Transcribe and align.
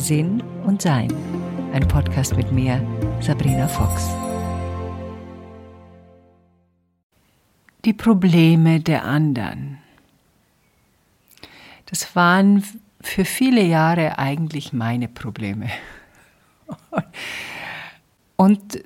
Sinn 0.00 0.42
und 0.64 0.80
Sein. 0.80 1.12
Ein 1.74 1.86
Podcast 1.86 2.34
mit 2.34 2.50
mir, 2.50 2.80
Sabrina 3.20 3.68
Fox. 3.68 4.08
Die 7.84 7.92
Probleme 7.92 8.80
der 8.80 9.04
anderen. 9.04 9.78
Das 11.84 12.16
waren 12.16 12.64
für 13.02 13.26
viele 13.26 13.62
Jahre 13.62 14.18
eigentlich 14.18 14.72
meine 14.72 15.06
Probleme. 15.06 15.68
Und 18.36 18.82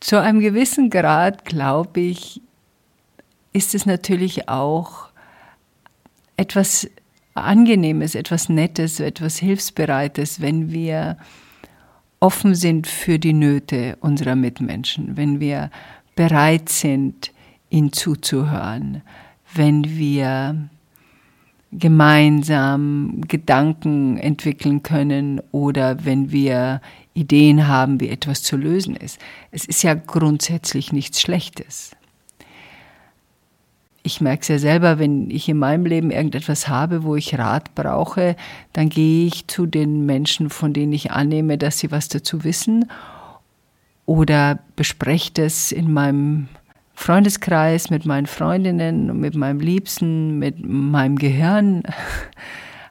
zu 0.00 0.20
einem 0.20 0.40
gewissen 0.40 0.90
Grad, 0.90 1.46
glaube 1.46 2.00
ich, 2.00 2.42
ist 3.54 3.74
es 3.74 3.86
natürlich 3.86 4.48
auch 4.48 5.08
etwas 6.36 6.90
Angenehmes, 7.34 8.14
etwas 8.14 8.48
Nettes, 8.48 9.00
etwas 9.00 9.38
Hilfsbereites, 9.38 10.40
wenn 10.40 10.70
wir 10.70 11.16
offen 12.20 12.54
sind 12.54 12.86
für 12.86 13.18
die 13.18 13.32
Nöte 13.32 13.96
unserer 14.00 14.36
Mitmenschen, 14.36 15.16
wenn 15.16 15.40
wir 15.40 15.70
bereit 16.14 16.68
sind, 16.68 17.32
ihnen 17.70 17.92
zuzuhören, 17.92 19.02
wenn 19.54 19.96
wir 19.96 20.68
gemeinsam 21.72 23.22
Gedanken 23.26 24.18
entwickeln 24.18 24.82
können 24.82 25.40
oder 25.52 26.04
wenn 26.04 26.30
wir 26.30 26.82
Ideen 27.14 27.66
haben, 27.66 27.98
wie 27.98 28.10
etwas 28.10 28.42
zu 28.42 28.56
lösen 28.56 28.94
ist. 28.94 29.18
Es 29.50 29.64
ist 29.64 29.82
ja 29.82 29.94
grundsätzlich 29.94 30.92
nichts 30.92 31.20
Schlechtes 31.20 31.92
ich 34.02 34.20
merke 34.20 34.42
es 34.42 34.48
ja 34.48 34.58
selber, 34.58 34.98
wenn 34.98 35.30
ich 35.30 35.48
in 35.48 35.58
meinem 35.58 35.86
Leben 35.86 36.10
irgendetwas 36.10 36.68
habe, 36.68 37.04
wo 37.04 37.14
ich 37.14 37.38
Rat 37.38 37.74
brauche, 37.74 38.36
dann 38.72 38.88
gehe 38.88 39.26
ich 39.26 39.46
zu 39.46 39.66
den 39.66 40.06
Menschen, 40.06 40.50
von 40.50 40.72
denen 40.72 40.92
ich 40.92 41.12
annehme, 41.12 41.56
dass 41.58 41.78
sie 41.78 41.90
was 41.90 42.08
dazu 42.08 42.44
wissen 42.44 42.90
oder 44.04 44.58
bespreche 44.76 45.32
das 45.34 45.70
in 45.70 45.92
meinem 45.92 46.48
Freundeskreis 46.94 47.90
mit 47.90 48.04
meinen 48.04 48.26
Freundinnen, 48.26 49.18
mit 49.18 49.34
meinem 49.34 49.60
Liebsten, 49.60 50.38
mit 50.38 50.64
meinem 50.64 51.16
Gehirn. 51.16 51.82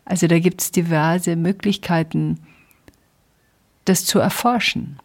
Also 0.03 0.27
da 0.27 0.39
gibt 0.39 0.61
es 0.61 0.71
diverse 0.71 1.37
Möglichkeiten, 1.37 2.39
das 3.85 4.03
zu 4.03 4.19
erforschen. 4.19 4.97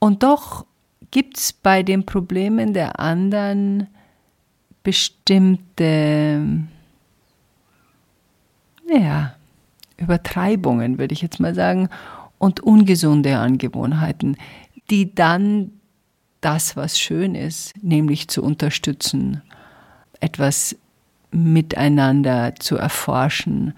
Und 0.00 0.24
doch 0.24 0.64
gibt 1.10 1.38
es 1.38 1.52
bei 1.52 1.82
den 1.82 2.06
Problemen 2.06 2.72
der 2.72 3.00
anderen 3.00 3.88
bestimmte, 4.82 6.66
ja, 8.88 9.34
Übertreibungen, 9.96 10.98
würde 10.98 11.12
ich 11.12 11.22
jetzt 11.22 11.40
mal 11.40 11.54
sagen, 11.54 11.88
und 12.38 12.60
ungesunde 12.60 13.38
Angewohnheiten, 13.38 14.36
die 14.88 15.14
dann 15.14 15.72
das, 16.40 16.74
was 16.74 16.98
schön 16.98 17.34
ist, 17.34 17.74
nämlich 17.82 18.28
zu 18.28 18.42
unterstützen, 18.42 19.42
etwas 20.20 20.76
miteinander 21.30 22.54
zu 22.58 22.76
erforschen, 22.76 23.74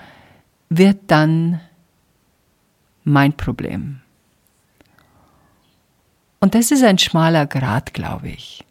wird 0.69 0.99
dann 1.09 1.61
mein 3.05 3.33
Problem. 3.33 4.02
Und 6.43 6.57
das 6.57 6.73
ist 6.73 6.83
ein 6.83 6.99
schmaler 6.99 7.47
Grat, 7.47 7.95
glaube 7.95 8.29
ich. 8.29 8.65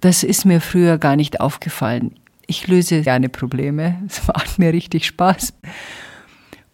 Das 0.00 0.22
ist 0.22 0.44
mir 0.44 0.60
früher 0.60 0.98
gar 0.98 1.16
nicht 1.16 1.40
aufgefallen. 1.40 2.14
Ich 2.46 2.68
löse 2.68 3.00
gerne 3.00 3.30
Probleme. 3.30 4.02
Es 4.06 4.26
macht 4.26 4.58
mir 4.58 4.74
richtig 4.74 5.06
Spaß, 5.06 5.54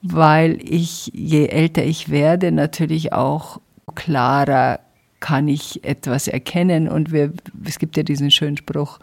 weil 0.02 0.58
ich, 0.60 1.12
je 1.14 1.46
älter 1.46 1.84
ich 1.84 2.08
werde, 2.08 2.50
natürlich 2.50 3.12
auch 3.12 3.60
klarer 3.94 4.80
kann 5.20 5.46
ich 5.46 5.84
etwas 5.84 6.26
erkennen. 6.26 6.88
Und 6.88 7.12
wir, 7.12 7.32
es 7.64 7.78
gibt 7.78 7.96
ja 7.96 8.02
diesen 8.02 8.32
schönen 8.32 8.56
Spruch, 8.56 8.98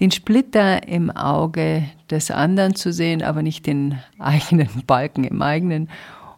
den 0.00 0.10
Splitter 0.10 0.88
im 0.88 1.10
Auge 1.10 1.84
des 2.10 2.30
anderen 2.30 2.76
zu 2.76 2.94
sehen, 2.94 3.22
aber 3.22 3.42
nicht 3.42 3.66
den 3.66 3.98
eigenen 4.18 4.70
Balken 4.86 5.24
im 5.24 5.42
eigenen. 5.42 5.90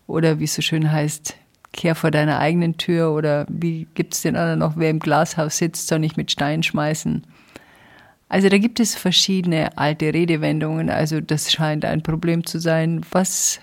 Oder 0.08 0.40
wie 0.40 0.44
es 0.44 0.54
so 0.56 0.62
schön 0.62 0.90
heißt, 0.90 1.36
kehr 1.72 1.94
vor 1.94 2.10
deiner 2.10 2.38
eigenen 2.38 2.76
Tür 2.76 3.12
oder 3.12 3.46
wie 3.48 3.86
gibt 3.94 4.14
es 4.14 4.22
den 4.22 4.36
anderen 4.36 4.58
noch, 4.58 4.76
wer 4.76 4.90
im 4.90 4.98
Glashaus 4.98 5.58
sitzt, 5.58 5.86
soll 5.86 6.00
nicht 6.00 6.16
mit 6.16 6.30
Steinen 6.30 6.62
schmeißen. 6.62 7.24
Also 8.28 8.48
da 8.48 8.58
gibt 8.58 8.80
es 8.80 8.94
verschiedene 8.94 9.76
alte 9.76 10.14
Redewendungen, 10.14 10.88
also 10.90 11.20
das 11.20 11.50
scheint 11.50 11.84
ein 11.84 12.02
Problem 12.02 12.46
zu 12.46 12.60
sein, 12.60 13.00
was 13.10 13.60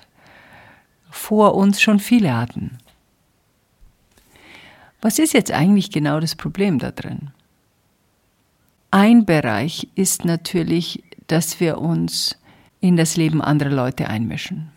vor 1.09 1.56
uns 1.56 1.81
schon 1.81 2.00
viele 2.00 2.35
hatten. 2.35 2.78
Was 5.01 5.19
ist 5.19 5.34
jetzt 5.34 5.51
eigentlich 5.51 5.91
genau 5.91 6.19
das 6.19 6.35
Problem 6.35 6.79
da 6.79 6.91
drin? 6.91 7.31
Ein 8.91 9.25
Bereich 9.25 9.88
ist 9.95 10.25
natürlich, 10.25 11.03
dass 11.28 11.59
wir 11.59 11.78
uns 11.78 12.38
in 12.79 12.97
das 12.97 13.16
Leben 13.16 13.41
anderer 13.41 13.69
Leute 13.69 14.07
einmischen. 14.07 14.72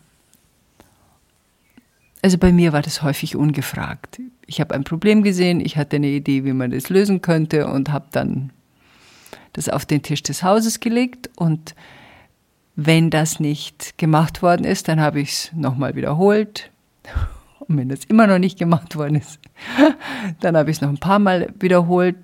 Also 2.21 2.37
bei 2.37 2.51
mir 2.51 2.73
war 2.73 2.81
das 2.81 3.01
häufig 3.01 3.35
ungefragt. 3.35 4.21
Ich 4.45 4.59
habe 4.59 4.75
ein 4.75 4.83
Problem 4.83 5.23
gesehen, 5.23 5.59
ich 5.59 5.77
hatte 5.77 5.95
eine 5.95 6.07
Idee, 6.07 6.43
wie 6.45 6.53
man 6.53 6.71
das 6.71 6.89
lösen 6.89 7.21
könnte 7.21 7.67
und 7.67 7.91
habe 7.91 8.07
dann 8.11 8.51
das 9.53 9.69
auf 9.69 9.85
den 9.85 10.03
Tisch 10.03 10.23
des 10.23 10.43
Hauses 10.43 10.79
gelegt 10.79 11.29
und 11.35 11.75
wenn 12.75 13.09
das 13.09 13.39
nicht 13.39 13.97
gemacht 13.97 14.41
worden 14.41 14.65
ist, 14.65 14.87
dann 14.87 14.99
habe 14.99 15.19
ich 15.19 15.29
es 15.29 15.51
nochmal 15.53 15.95
wiederholt. 15.95 16.71
Und 17.67 17.77
wenn 17.77 17.89
das 17.89 18.05
immer 18.05 18.27
noch 18.27 18.39
nicht 18.39 18.57
gemacht 18.57 18.95
worden 18.95 19.15
ist, 19.15 19.39
dann 20.39 20.57
habe 20.57 20.71
ich 20.71 20.77
es 20.77 20.81
noch 20.81 20.89
ein 20.89 20.97
paar 20.97 21.19
Mal 21.19 21.53
wiederholt, 21.59 22.17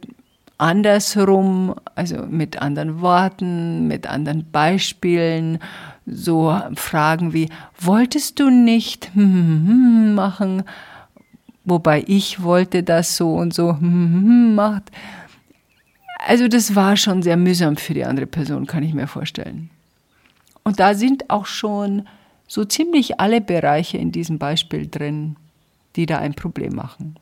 andersrum, 0.57 1.75
also 1.95 2.25
mit 2.25 2.61
anderen 2.61 3.01
Worten, 3.01 3.87
mit 3.87 4.07
anderen 4.07 4.49
Beispielen, 4.51 5.59
so 6.07 6.59
Fragen 6.75 7.33
wie, 7.33 7.49
wolltest 7.79 8.39
du 8.39 8.49
nicht 8.49 9.11
machen, 9.15 10.63
wobei 11.65 12.03
ich 12.07 12.41
wollte 12.41 12.81
das 12.81 13.17
so 13.17 13.35
und 13.35 13.53
so 13.53 13.73
macht. 13.81 14.89
Also 16.25 16.47
das 16.47 16.75
war 16.75 16.97
schon 16.97 17.21
sehr 17.21 17.37
mühsam 17.37 17.77
für 17.77 17.93
die 17.93 18.05
andere 18.05 18.25
Person, 18.25 18.65
kann 18.65 18.83
ich 18.83 18.93
mir 18.93 19.07
vorstellen. 19.07 19.69
Und 20.63 20.79
da 20.79 20.95
sind 20.95 21.29
auch 21.29 21.45
schon 21.45 22.07
so 22.47 22.65
ziemlich 22.65 23.19
alle 23.19 23.41
Bereiche 23.41 23.97
in 23.97 24.11
diesem 24.11 24.39
Beispiel 24.39 24.87
drin, 24.87 25.35
die 25.95 26.05
da 26.05 26.19
ein 26.19 26.33
Problem 26.33 26.73
machen. 26.73 27.17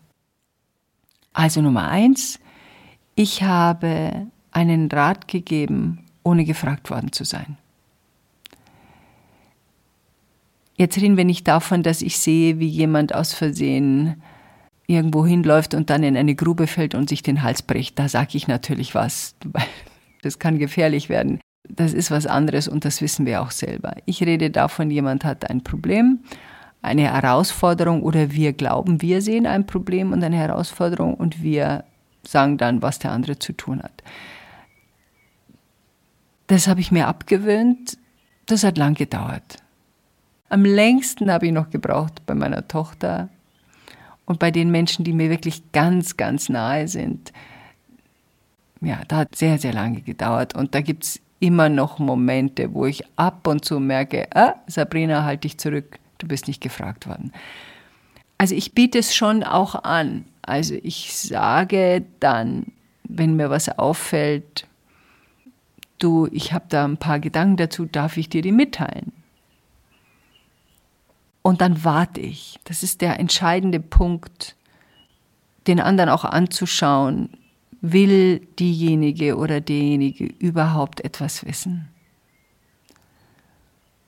Also 1.34 1.62
Nummer 1.62 1.90
eins, 1.90 2.40
ich 3.16 3.44
habe 3.44 4.28
einen 4.52 4.90
Rat 4.90 5.28
gegeben, 5.28 6.06
ohne 6.24 6.46
gefragt 6.46 6.90
worden 6.90 7.12
zu 7.12 7.26
sein. 7.26 7.58
Jetzt 10.78 10.98
reden 10.98 11.18
wir 11.18 11.26
nicht 11.26 11.48
davon, 11.48 11.84
dass 11.84 12.02
ich 12.02 12.18
sehe, 12.18 12.60
wie 12.60 12.68
jemand 12.68 13.16
aus 13.16 13.34
Versehen 13.34 14.22
irgendwo 14.88 15.26
hinläuft 15.26 15.74
und 15.74 15.90
dann 15.90 16.04
in 16.04 16.18
eine 16.18 16.36
Grube 16.36 16.68
fällt 16.68 16.96
und 16.96 17.10
sich 17.10 17.24
den 17.24 17.44
Hals 17.44 17.62
bricht. 17.62 17.98
Da 17.98 18.10
sage 18.10 18.38
ich 18.38 18.48
natürlich 18.48 18.94
was, 18.94 19.36
weil 19.46 19.66
das 20.22 20.40
kann 20.40 20.60
gefährlich 20.60 21.10
werden. 21.10 21.40
Das 21.68 21.94
ist 21.94 22.12
was 22.12 22.28
anderes 22.28 22.68
und 22.68 22.86
das 22.86 23.02
wissen 23.02 23.26
wir 23.26 23.42
auch 23.42 23.52
selber. 23.52 23.96
Ich 24.06 24.22
rede 24.22 24.52
davon, 24.52 24.92
jemand 24.92 25.26
hat 25.26 25.50
ein 25.50 25.64
Problem, 25.64 26.20
eine 26.82 27.12
Herausforderung 27.12 28.04
oder 28.04 28.32
wir 28.32 28.54
glauben, 28.54 29.02
wir 29.02 29.22
sehen 29.22 29.48
ein 29.48 29.66
Problem 29.66 30.12
und 30.12 30.24
eine 30.24 30.38
Herausforderung 30.38 31.16
und 31.16 31.42
wir 31.42 31.84
sagen 32.28 32.58
dann, 32.58 32.82
was 32.82 33.00
der 33.00 33.12
andere 33.12 33.40
zu 33.40 33.54
tun 33.54 33.82
hat. 33.82 34.04
Das 36.48 36.68
habe 36.68 36.82
ich 36.82 36.92
mir 36.92 37.08
abgewöhnt. 37.08 37.98
Das 38.46 38.64
hat 38.64 38.78
lang 38.78 38.94
gedauert. 38.94 39.58
Am 40.50 40.64
längsten 40.64 41.32
habe 41.32 41.48
ich 41.48 41.52
noch 41.52 41.70
gebraucht 41.70 42.26
bei 42.26 42.36
meiner 42.36 42.68
Tochter 42.68 43.30
und 44.26 44.40
bei 44.40 44.52
den 44.52 44.72
Menschen, 44.72 45.04
die 45.04 45.14
mir 45.14 45.30
wirklich 45.30 45.72
ganz, 45.72 46.18
ganz 46.18 46.50
nahe 46.50 46.88
sind. 46.88 47.32
Ja, 48.82 49.02
da 49.08 49.18
hat 49.18 49.36
sehr, 49.36 49.58
sehr 49.58 49.74
lange 49.74 50.02
gedauert 50.02 50.56
und 50.56 50.76
da 50.76 50.82
gibt 50.82 51.04
es 51.04 51.20
immer 51.40 51.70
noch 51.70 52.00
Momente, 52.00 52.74
wo 52.74 52.86
ich 52.86 53.04
ab 53.16 53.48
und 53.48 53.66
zu 53.66 53.80
merke, 53.80 54.28
ah, 54.36 54.56
Sabrina, 54.68 55.24
halt 55.24 55.44
dich 55.44 55.58
zurück, 55.58 56.00
du 56.18 56.28
bist 56.28 56.48
nicht 56.48 56.62
gefragt 56.62 57.08
worden. 57.08 57.32
Also 58.38 58.54
ich 58.54 58.74
biete 58.74 59.00
es 59.00 59.16
schon 59.16 59.44
auch 59.44 59.76
an, 59.84 60.26
also 60.42 60.76
ich 60.84 61.16
sage 61.16 62.04
dann, 62.20 62.68
wenn 63.04 63.36
mir 63.36 63.50
was 63.50 63.70
auffällt, 63.70 64.68
du, 66.00 66.28
ich 66.32 66.54
habe 66.54 66.66
da 66.70 66.86
ein 66.86 66.98
paar 66.98 67.20
Gedanken 67.20 67.58
dazu, 67.58 67.86
darf 67.86 68.18
ich 68.18 68.30
dir 68.30 68.42
die 68.42 68.52
mitteilen? 68.52 69.12
Und 71.46 71.62
dann 71.62 71.84
warte 71.84 72.22
ich. 72.22 72.60
Das 72.64 72.82
ist 72.82 73.02
der 73.02 73.20
entscheidende 73.20 73.80
Punkt, 73.80 74.56
den 75.68 75.80
anderen 75.80 76.10
auch 76.10 76.26
anzuschauen. 76.26 77.38
Will 77.82 78.40
diejenige 78.58 79.38
oder 79.38 79.62
derjenige 79.62 80.26
überhaupt 80.26 81.02
etwas 81.02 81.46
wissen? 81.46 81.88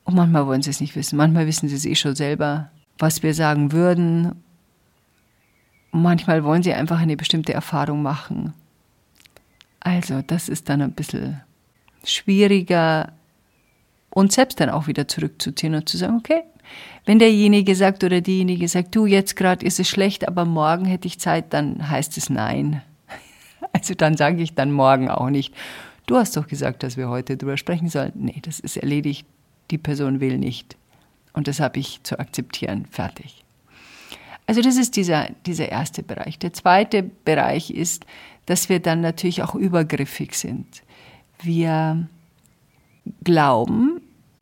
Und 0.03 0.15
manchmal 0.15 0.47
wollen 0.47 0.63
sie 0.63 0.71
es 0.71 0.81
nicht 0.81 0.95
wissen. 0.95 1.15
Manchmal 1.15 1.45
wissen 1.45 1.69
sie 1.69 1.75
es 1.75 1.85
eh 1.85 1.93
schon 1.93 2.15
selber, 2.15 2.71
was 2.97 3.21
wir 3.21 3.35
sagen 3.35 3.71
würden. 3.71 4.31
Und 5.91 6.01
manchmal 6.01 6.43
wollen 6.43 6.63
sie 6.63 6.73
einfach 6.73 6.97
eine 6.97 7.17
bestimmte 7.17 7.53
Erfahrung 7.53 8.01
machen. 8.01 8.55
Also, 9.79 10.23
das 10.23 10.49
ist 10.49 10.69
dann 10.69 10.81
ein 10.81 10.93
bisschen 10.93 11.39
schwieriger, 12.03 13.13
uns 14.09 14.33
selbst 14.33 14.59
dann 14.59 14.71
auch 14.71 14.87
wieder 14.87 15.07
zurückzuziehen 15.07 15.75
und 15.75 15.87
zu 15.87 15.97
sagen, 15.97 16.17
okay, 16.17 16.41
wenn 17.05 17.19
derjenige 17.19 17.75
sagt 17.75 18.03
oder 18.03 18.21
diejenige 18.21 18.67
sagt, 18.67 18.95
du, 18.95 19.05
jetzt 19.05 19.35
gerade 19.35 19.65
ist 19.65 19.79
es 19.79 19.87
schlecht, 19.89 20.27
aber 20.27 20.45
morgen 20.45 20.85
hätte 20.85 21.07
ich 21.07 21.19
Zeit, 21.19 21.53
dann 21.53 21.89
heißt 21.89 22.17
es 22.17 22.29
nein. 22.29 22.81
Also 23.73 23.95
dann 23.95 24.15
sage 24.17 24.41
ich 24.41 24.53
dann 24.53 24.71
morgen 24.71 25.09
auch 25.09 25.29
nicht, 25.29 25.53
du 26.05 26.15
hast 26.15 26.37
doch 26.37 26.47
gesagt, 26.47 26.83
dass 26.83 26.95
wir 26.95 27.09
heute 27.09 27.37
drüber 27.37 27.57
sprechen 27.57 27.89
sollen. 27.89 28.13
Nee, 28.15 28.39
das 28.41 28.59
ist 28.59 28.77
erledigt 28.77 29.25
die 29.71 29.77
Person 29.77 30.19
will 30.19 30.37
nicht. 30.37 30.77
Und 31.33 31.47
das 31.47 31.59
habe 31.59 31.79
ich 31.79 32.01
zu 32.03 32.19
akzeptieren. 32.19 32.85
Fertig. 32.89 33.43
Also 34.45 34.61
das 34.61 34.77
ist 34.77 34.95
dieser, 34.95 35.29
dieser 35.45 35.69
erste 35.69 36.03
Bereich. 36.03 36.39
Der 36.39 36.53
zweite 36.53 37.03
Bereich 37.03 37.69
ist, 37.69 38.05
dass 38.45 38.69
wir 38.69 38.79
dann 38.79 39.01
natürlich 39.01 39.43
auch 39.43 39.55
übergriffig 39.55 40.35
sind. 40.35 40.83
Wir 41.41 42.07
glauben, 43.23 43.96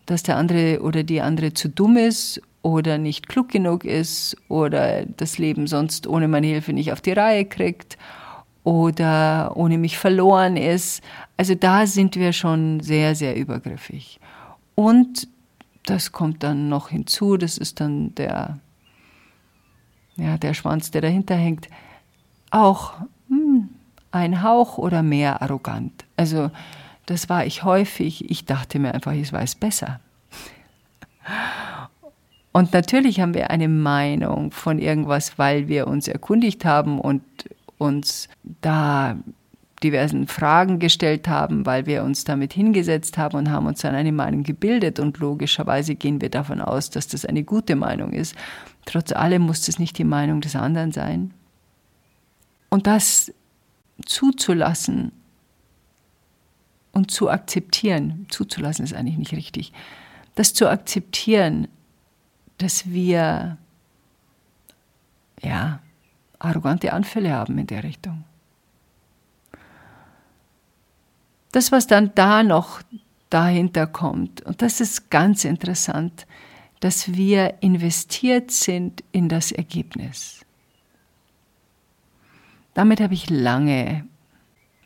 dass 0.06 0.24
der 0.24 0.38
andere 0.38 0.82
oder 0.82 1.04
die 1.04 1.22
andere 1.22 1.54
zu 1.54 1.70
dumm 1.70 1.98
ist 1.98 2.42
oder 2.62 2.98
nicht 2.98 3.28
klug 3.28 3.50
genug 3.50 3.86
ist 3.86 4.36
oder 4.48 5.06
das 5.06 5.38
Leben 5.38 5.68
sonst 5.68 6.08
ohne 6.08 6.28
meine 6.28 6.48
Hilfe 6.48 6.74
nicht 6.74 6.92
auf 6.92 7.02
die 7.02 7.14
Reihe 7.14 7.46
kriegt 7.46 7.98
oder 8.64 9.56
ohne 9.56 9.78
mich 9.78 9.98
verloren 9.98 10.58
ist. 10.58 11.04
Also 11.38 11.54
da 11.56 11.86
sind 11.86 12.16
wir 12.16 12.34
schon 12.34 12.80
sehr, 12.80 13.16
sehr 13.16 13.36
übergriffig. 13.36 14.20
Und 14.74 15.28
das 15.86 16.12
kommt 16.12 16.44
dann 16.44 16.68
noch 16.68 16.90
hinzu, 16.90 17.38
das 17.38 17.58
ist 17.58 17.80
dann 17.80 18.16
der, 18.16 18.60
ja, 20.18 20.38
der 20.38 20.54
Schwanz, 20.56 20.90
der 20.90 21.02
dahinter 21.02 21.36
hängt, 21.36 21.70
auch 22.50 22.94
hm, 23.30 23.70
ein 24.12 24.42
Hauch 24.42 24.78
oder 24.78 25.04
mehr 25.04 25.42
arrogant. 25.42 26.06
Also 26.18 26.50
das 27.06 27.30
war 27.30 27.46
ich 27.46 27.64
häufig. 27.64 28.30
Ich 28.30 28.46
dachte 28.46 28.80
mir 28.80 28.94
einfach, 28.94 29.14
ich 29.14 29.32
weiß 29.32 29.56
besser. 29.56 30.00
Und 32.52 32.74
natürlich 32.74 33.20
haben 33.20 33.34
wir 33.34 33.50
eine 33.50 33.68
Meinung 33.68 34.52
von 34.52 34.80
irgendwas, 34.80 35.38
weil 35.38 35.68
wir 35.68 35.88
uns 35.88 36.08
erkundigt 36.08 36.66
haben 36.66 37.00
und 37.00 37.24
uns 37.78 38.30
da 38.62 39.18
diversen 39.84 40.28
Fragen 40.28 40.80
gestellt 40.80 41.28
haben, 41.28 41.66
weil 41.66 41.86
wir 41.86 42.04
uns 42.04 42.24
damit 42.24 42.54
hingesetzt 42.54 43.18
haben 43.18 43.38
und 43.38 43.52
haben 43.52 43.68
uns 43.68 43.82
dann 43.82 43.94
eine 43.94 44.12
Meinung 44.12 44.44
gebildet. 44.44 45.00
Und 45.00 45.18
logischerweise 45.18 45.96
gehen 45.96 46.22
wir 46.22 46.30
davon 46.30 46.62
aus, 46.62 46.90
dass 46.90 47.08
das 47.08 47.26
eine 47.26 47.44
gute 47.44 47.76
Meinung 47.76 48.14
ist. 48.14 48.36
Trotz 48.86 49.12
allem 49.12 49.44
muss 49.44 49.62
das 49.64 49.78
nicht 49.78 49.98
die 49.98 50.04
Meinung 50.04 50.42
des 50.42 50.56
anderen 50.56 50.92
sein. 50.92 51.34
Und 52.70 52.88
das 52.88 53.34
zuzulassen 54.06 55.12
und 56.96 57.12
zu 57.12 57.30
akzeptieren, 57.30 58.26
zuzulassen 58.30 58.84
ist 58.84 58.96
eigentlich 58.96 59.18
nicht 59.18 59.34
richtig, 59.34 59.72
das 60.34 60.56
zu 60.56 60.68
akzeptieren, 60.68 61.68
dass 62.58 62.90
wir 62.90 63.58
ja 65.44 65.80
arrogante 66.40 66.92
Anfälle 66.92 67.32
haben 67.32 67.60
in 67.60 67.68
der 67.68 67.84
Richtung. 67.84 68.24
das, 71.56 71.72
was 71.72 71.88
dann 71.88 72.12
da 72.16 72.44
noch 72.44 72.82
dahinter 73.30 73.88
kommt, 73.88 74.42
und 74.42 74.62
das 74.62 74.82
ist 74.82 75.10
ganz 75.10 75.46
interessant, 75.46 76.28
dass 76.82 77.14
wir 77.14 77.56
investiert 77.62 78.52
sind 78.52 79.04
in 79.14 79.30
das 79.30 79.54
Ergebnis. 79.54 80.46
Damit 82.74 83.00
habe 83.00 83.14
ich 83.14 83.30
lange, 83.30 84.06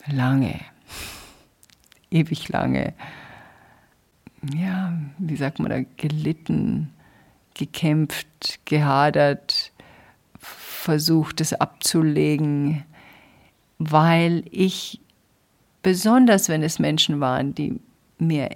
lange, 0.05 0.59
ewig 2.11 2.49
lange, 2.49 2.93
ja, 4.55 4.93
wie 5.17 5.35
sagt 5.35 5.59
man 5.59 5.69
da, 5.69 5.81
gelitten, 5.97 6.91
gekämpft, 7.53 8.59
gehadert, 8.65 9.71
versucht 10.39 11.41
es 11.41 11.53
abzulegen, 11.53 12.85
weil 13.77 14.43
ich 14.49 15.01
besonders 15.81 16.49
wenn 16.49 16.63
es 16.63 16.79
Menschen 16.79 17.19
waren, 17.19 17.55
die 17.55 17.79
mir 18.17 18.49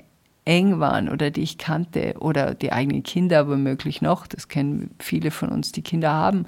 eng 0.46 0.80
waren 0.80 1.10
oder 1.10 1.32
die 1.32 1.42
ich 1.42 1.58
kannte 1.58 2.16
oder 2.20 2.54
die 2.54 2.72
eigenen 2.74 3.04
Kinder 3.04 3.48
womöglich 3.48 4.02
noch, 4.02 4.28
das 4.28 4.48
kennen 4.48 4.92
viele 5.00 5.32
von 5.32 5.50
uns, 5.50 5.72
die 5.72 5.82
Kinder 5.82 6.12
haben, 6.12 6.46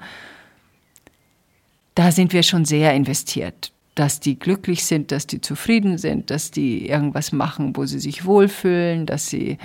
da 1.94 2.12
sind 2.12 2.34
wir 2.34 2.42
schon 2.42 2.66
sehr 2.66 2.94
investiert, 2.94 3.72
dass 3.96 4.20
die 4.20 4.38
glücklich 4.38 4.84
sind, 4.84 5.10
dass 5.10 5.26
die 5.26 5.40
zufrieden 5.40 5.98
sind, 5.98 6.30
dass 6.30 6.52
die 6.52 6.88
irgendwas 6.88 7.32
machen, 7.32 7.76
wo 7.76 7.86
sie 7.86 7.98
sich 7.98 8.24
wohlfühlen, 8.24 9.06
dass 9.06 9.28
sie 9.28 9.58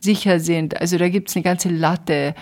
sicher 0.00 0.40
sind. 0.40 0.78
Also 0.80 0.98
da 0.98 1.08
gibt 1.08 1.30
es 1.30 1.36
eine 1.36 1.44
ganze 1.44 1.70
Latte 1.70 2.34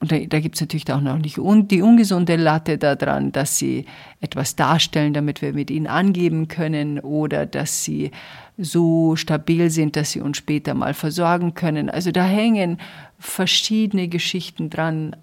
und 0.00 0.12
da, 0.12 0.18
da 0.18 0.40
gibt 0.40 0.56
es 0.56 0.60
natürlich 0.60 0.90
auch 0.92 1.00
noch 1.00 1.16
nicht 1.16 1.36
die 1.36 1.80
ungesunde 1.82 2.36
Latte 2.36 2.76
daran, 2.76 3.32
dass 3.32 3.58
sie 3.58 3.86
etwas 4.20 4.56
darstellen, 4.56 5.14
damit 5.14 5.40
wir 5.40 5.52
mit 5.52 5.70
ihnen 5.70 5.86
angeben 5.86 6.48
können 6.48 6.98
oder 6.98 7.46
dass 7.46 7.84
sie 7.84 8.10
so 8.58 9.16
stabil 9.16 9.70
sind, 9.70 9.96
dass 9.96 10.12
sie 10.12 10.20
uns 10.20 10.36
später 10.36 10.74
mal 10.74 10.94
versorgen 10.94 11.54
können. 11.54 11.88
Also 11.88 12.10
da 12.10 12.24
hängen 12.24 12.78
verschiedene 13.18 14.08
Geschichten 14.08 14.68
dran 14.68 15.16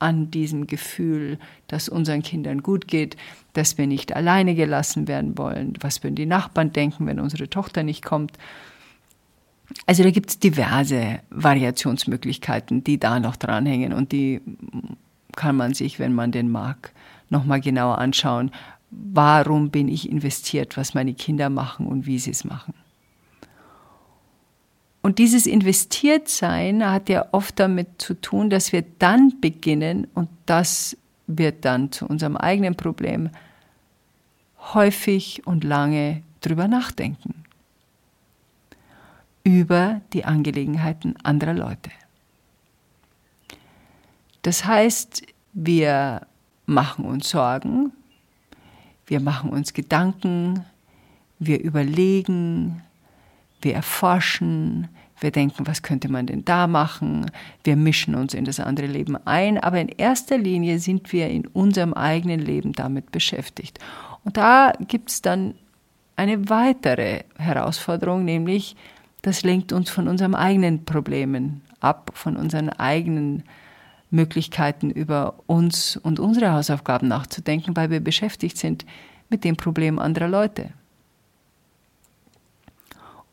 an 0.00 0.30
diesem 0.30 0.66
Gefühl, 0.66 1.38
dass 1.68 1.88
unseren 1.88 2.22
Kindern 2.22 2.62
gut 2.62 2.88
geht, 2.88 3.16
dass 3.52 3.78
wir 3.78 3.86
nicht 3.86 4.14
alleine 4.14 4.54
gelassen 4.54 5.06
werden 5.06 5.38
wollen, 5.38 5.74
was 5.80 6.02
würden 6.02 6.16
die 6.16 6.26
Nachbarn 6.26 6.72
denken, 6.72 7.06
wenn 7.06 7.20
unsere 7.20 7.48
Tochter 7.48 7.82
nicht 7.82 8.04
kommt. 8.04 8.36
Also 9.86 10.02
da 10.02 10.10
gibt 10.10 10.30
es 10.30 10.38
diverse 10.38 11.20
Variationsmöglichkeiten, 11.30 12.82
die 12.82 12.98
da 12.98 13.20
noch 13.20 13.36
dranhängen 13.36 13.92
und 13.92 14.10
die 14.12 14.40
kann 15.36 15.56
man 15.56 15.74
sich, 15.74 15.98
wenn 15.98 16.12
man 16.12 16.32
den 16.32 16.50
mag, 16.50 16.92
nochmal 17.28 17.60
genauer 17.60 17.98
anschauen. 17.98 18.50
Warum 18.90 19.70
bin 19.70 19.88
ich 19.88 20.10
investiert, 20.10 20.76
was 20.76 20.94
meine 20.94 21.14
Kinder 21.14 21.50
machen 21.50 21.86
und 21.86 22.06
wie 22.06 22.18
sie 22.18 22.32
es 22.32 22.44
machen? 22.44 22.74
Und 25.02 25.18
dieses 25.18 25.46
Investiertsein 25.46 26.88
hat 26.90 27.08
ja 27.08 27.26
oft 27.32 27.58
damit 27.58 28.02
zu 28.02 28.14
tun, 28.14 28.50
dass 28.50 28.72
wir 28.72 28.84
dann 28.98 29.40
beginnen, 29.40 30.06
und 30.14 30.28
das 30.46 30.96
wird 31.26 31.64
dann 31.64 31.90
zu 31.90 32.06
unserem 32.06 32.36
eigenen 32.36 32.74
Problem, 32.74 33.30
häufig 34.74 35.46
und 35.46 35.64
lange 35.64 36.22
drüber 36.40 36.68
nachdenken 36.68 37.34
über 39.42 40.02
die 40.12 40.24
Angelegenheiten 40.24 41.16
anderer 41.22 41.54
Leute. 41.54 41.90
Das 44.42 44.64
heißt, 44.64 45.22
wir 45.52 46.26
machen 46.66 47.04
uns 47.04 47.30
Sorgen, 47.30 47.92
wir 49.06 49.20
machen 49.20 49.50
uns 49.50 49.72
Gedanken, 49.72 50.64
wir 51.38 51.60
überlegen, 51.60 52.82
wir 53.62 53.74
erforschen, 53.74 54.88
wir 55.20 55.30
denken, 55.30 55.66
was 55.66 55.82
könnte 55.82 56.10
man 56.10 56.26
denn 56.26 56.44
da 56.44 56.66
machen, 56.66 57.30
wir 57.64 57.76
mischen 57.76 58.14
uns 58.14 58.34
in 58.34 58.44
das 58.44 58.58
andere 58.58 58.86
Leben 58.86 59.16
ein, 59.26 59.58
aber 59.58 59.80
in 59.80 59.88
erster 59.88 60.38
Linie 60.38 60.78
sind 60.78 61.12
wir 61.12 61.28
in 61.28 61.46
unserem 61.46 61.92
eigenen 61.92 62.40
Leben 62.40 62.72
damit 62.72 63.12
beschäftigt. 63.12 63.78
Und 64.24 64.36
da 64.36 64.72
gibt 64.88 65.10
es 65.10 65.22
dann 65.22 65.54
eine 66.16 66.48
weitere 66.48 67.24
Herausforderung, 67.38 68.24
nämlich 68.24 68.76
das 69.22 69.42
lenkt 69.42 69.72
uns 69.72 69.90
von 69.90 70.08
unseren 70.08 70.34
eigenen 70.34 70.84
Problemen 70.84 71.62
ab, 71.80 72.12
von 72.14 72.36
unseren 72.36 72.70
eigenen 72.70 73.44
Möglichkeiten 74.10 74.90
über 74.90 75.34
uns 75.46 75.96
und 75.96 76.18
unsere 76.18 76.52
Hausaufgaben 76.52 77.08
nachzudenken, 77.08 77.76
weil 77.76 77.90
wir 77.90 78.00
beschäftigt 78.00 78.56
sind 78.56 78.84
mit 79.28 79.44
dem 79.44 79.56
Problem 79.56 79.98
anderer 79.98 80.28
Leute. 80.28 80.70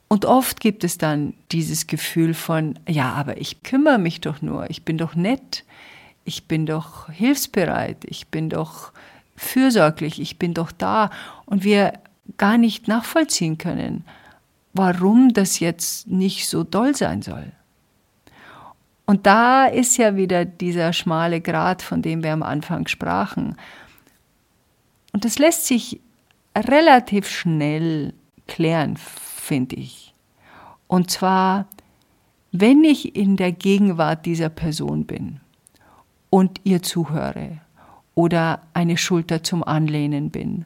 Und 0.07 0.25
oft 0.25 0.59
gibt 0.59 0.83
es 0.83 0.97
dann 0.97 1.33
dieses 1.51 1.87
Gefühl 1.87 2.33
von, 2.33 2.79
ja, 2.87 3.13
aber 3.13 3.39
ich 3.39 3.63
kümmere 3.63 3.97
mich 3.97 4.21
doch 4.21 4.41
nur, 4.41 4.69
ich 4.69 4.83
bin 4.83 4.97
doch 4.97 5.15
nett, 5.15 5.65
ich 6.23 6.45
bin 6.45 6.65
doch 6.65 7.09
hilfsbereit, 7.09 8.05
ich 8.05 8.27
bin 8.27 8.49
doch 8.49 8.93
fürsorglich, 9.35 10.19
ich 10.21 10.39
bin 10.39 10.53
doch 10.53 10.71
da 10.71 11.09
und 11.45 11.63
wir 11.63 11.93
gar 12.37 12.57
nicht 12.57 12.87
nachvollziehen 12.87 13.57
können, 13.57 14.05
warum 14.73 15.33
das 15.33 15.59
jetzt 15.59 16.07
nicht 16.07 16.47
so 16.47 16.63
doll 16.63 16.95
sein 16.95 17.21
soll. 17.21 17.51
Und 19.05 19.25
da 19.25 19.65
ist 19.65 19.97
ja 19.97 20.17
wieder 20.17 20.43
dieser 20.43 20.91
schmale 20.91 21.39
Grat, 21.39 21.81
von 21.81 22.01
dem 22.01 22.23
wir 22.23 22.33
am 22.33 22.43
Anfang 22.43 22.87
sprachen. 22.87 23.55
Und 25.13 25.23
das 25.23 25.39
lässt 25.39 25.65
sich 25.65 26.01
relativ 26.55 27.29
schnell 27.29 28.13
klären, 28.47 28.97
finde 29.47 29.75
ich. 29.77 30.13
Und 30.87 31.09
zwar, 31.09 31.67
Wenn 32.51 32.83
ich 32.83 33.15
in 33.15 33.35
der 33.35 33.51
Gegenwart 33.51 34.25
dieser 34.25 34.49
Person 34.49 35.05
bin 35.05 35.39
und 36.29 36.61
ihr 36.63 36.81
zuhöre 36.81 37.59
oder 38.15 38.61
eine 38.73 38.97
Schulter 38.97 39.43
zum 39.43 39.63
Anlehnen 39.63 40.31
bin 40.31 40.65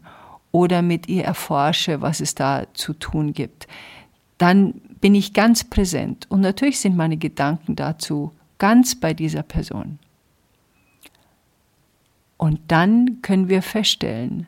oder 0.52 0.82
mit 0.82 1.10
ihr 1.10 1.24
erforsche, 1.26 2.02
was 2.02 2.22
es 2.22 2.36
da 2.36 2.66
zu 2.74 2.94
tun 2.94 3.34
gibt, 3.34 3.68
dann 4.38 4.74
bin 5.02 5.16
ich 5.16 5.34
ganz 5.34 5.64
präsent 5.64 6.28
und 6.30 6.42
natürlich 6.42 6.80
sind 6.80 6.96
meine 6.96 7.18
Gedanken 7.18 7.76
dazu 7.76 8.32
ganz 8.58 8.96
bei 8.96 9.14
dieser 9.14 9.44
Person. 9.44 10.00
Und 12.38 12.60
dann 12.68 13.22
können 13.22 13.50
wir 13.50 13.62
feststellen, 13.62 14.48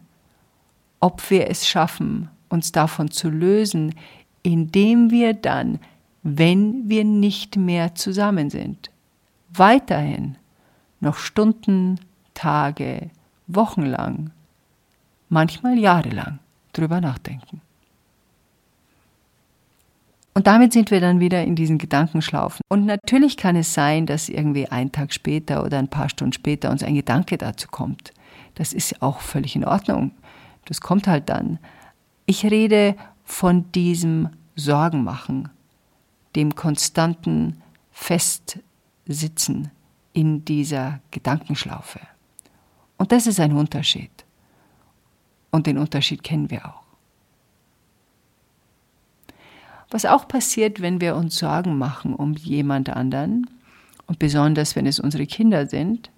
ob 1.00 1.30
wir 1.30 1.50
es 1.50 1.68
schaffen, 1.68 2.30
uns 2.50 2.72
davon 2.72 3.12
zu 3.12 3.30
lösen, 3.30 3.96
indem 4.44 5.10
wir 5.10 5.34
dann, 5.34 5.80
wenn 6.22 6.90
wir 6.90 7.04
nicht 7.04 7.58
mehr 7.58 7.96
zusammen 7.96 8.50
sind, 8.50 8.92
weiterhin 9.52 10.36
noch 11.00 11.18
Stunden, 11.18 12.00
Tage, 12.34 13.10
Wochen 13.48 13.84
lang, 13.84 14.32
manchmal 15.30 15.78
jahrelang 15.78 16.40
drüber 16.74 17.02
nachdenken. 17.02 17.62
Und 20.36 20.48
damit 20.48 20.74
sind 20.74 20.90
wir 20.90 21.00
dann 21.00 21.20
wieder 21.20 21.44
in 21.44 21.56
diesen 21.56 21.78
Gedankenschlaufen. 21.78 22.62
Und 22.68 22.86
natürlich 22.86 23.38
kann 23.38 23.56
es 23.56 23.74
sein, 23.74 24.08
dass 24.08 24.30
irgendwie 24.30 24.68
ein 24.68 24.92
Tag 24.92 25.14
später 25.14 25.64
oder 25.64 25.78
ein 25.78 25.90
paar 25.90 26.10
Stunden 26.10 26.34
später 26.34 26.72
uns 26.72 26.84
ein 26.84 26.96
Gedanke 26.96 27.38
dazu 27.38 27.68
kommt. 27.68 28.14
Das 28.56 28.74
ist 28.74 29.02
auch 29.02 29.20
völlig 29.20 29.56
in 29.56 29.66
Ordnung. 29.66 30.12
Das 30.66 30.82
kommt 30.82 31.08
halt 31.08 31.30
dann. 31.30 31.60
Ich 32.26 32.46
rede 32.46 32.96
von 33.24 33.72
diesem 33.72 34.30
Sorgenmachen, 34.56 35.50
dem 36.36 36.56
konstanten 36.56 37.62
Festsitzen 37.92 39.72
in 40.14 40.46
dieser 40.46 41.00
Gedankenschlaufe. 41.12 42.00
Und 42.98 43.12
das 43.12 43.28
ist 43.28 43.40
ein 43.40 43.54
Unterschied. 43.54 44.12
Und 45.52 45.68
den 45.68 45.78
Unterschied 45.78 46.24
kennen 46.24 46.50
wir 46.50 46.66
auch. 46.66 46.84
Was 49.90 50.06
auch 50.06 50.28
passiert, 50.28 50.82
wenn 50.82 51.02
wir 51.02 51.16
uns 51.16 51.36
Sorgen 51.36 51.78
machen 51.78 52.16
um 52.16 52.34
jemand 52.34 52.90
anderen, 52.90 53.48
und 54.08 54.20
besonders 54.20 54.76
wenn 54.76 54.86
es 54.86 55.00
unsere 55.00 55.26
Kinder 55.26 55.68
sind, 55.68 56.10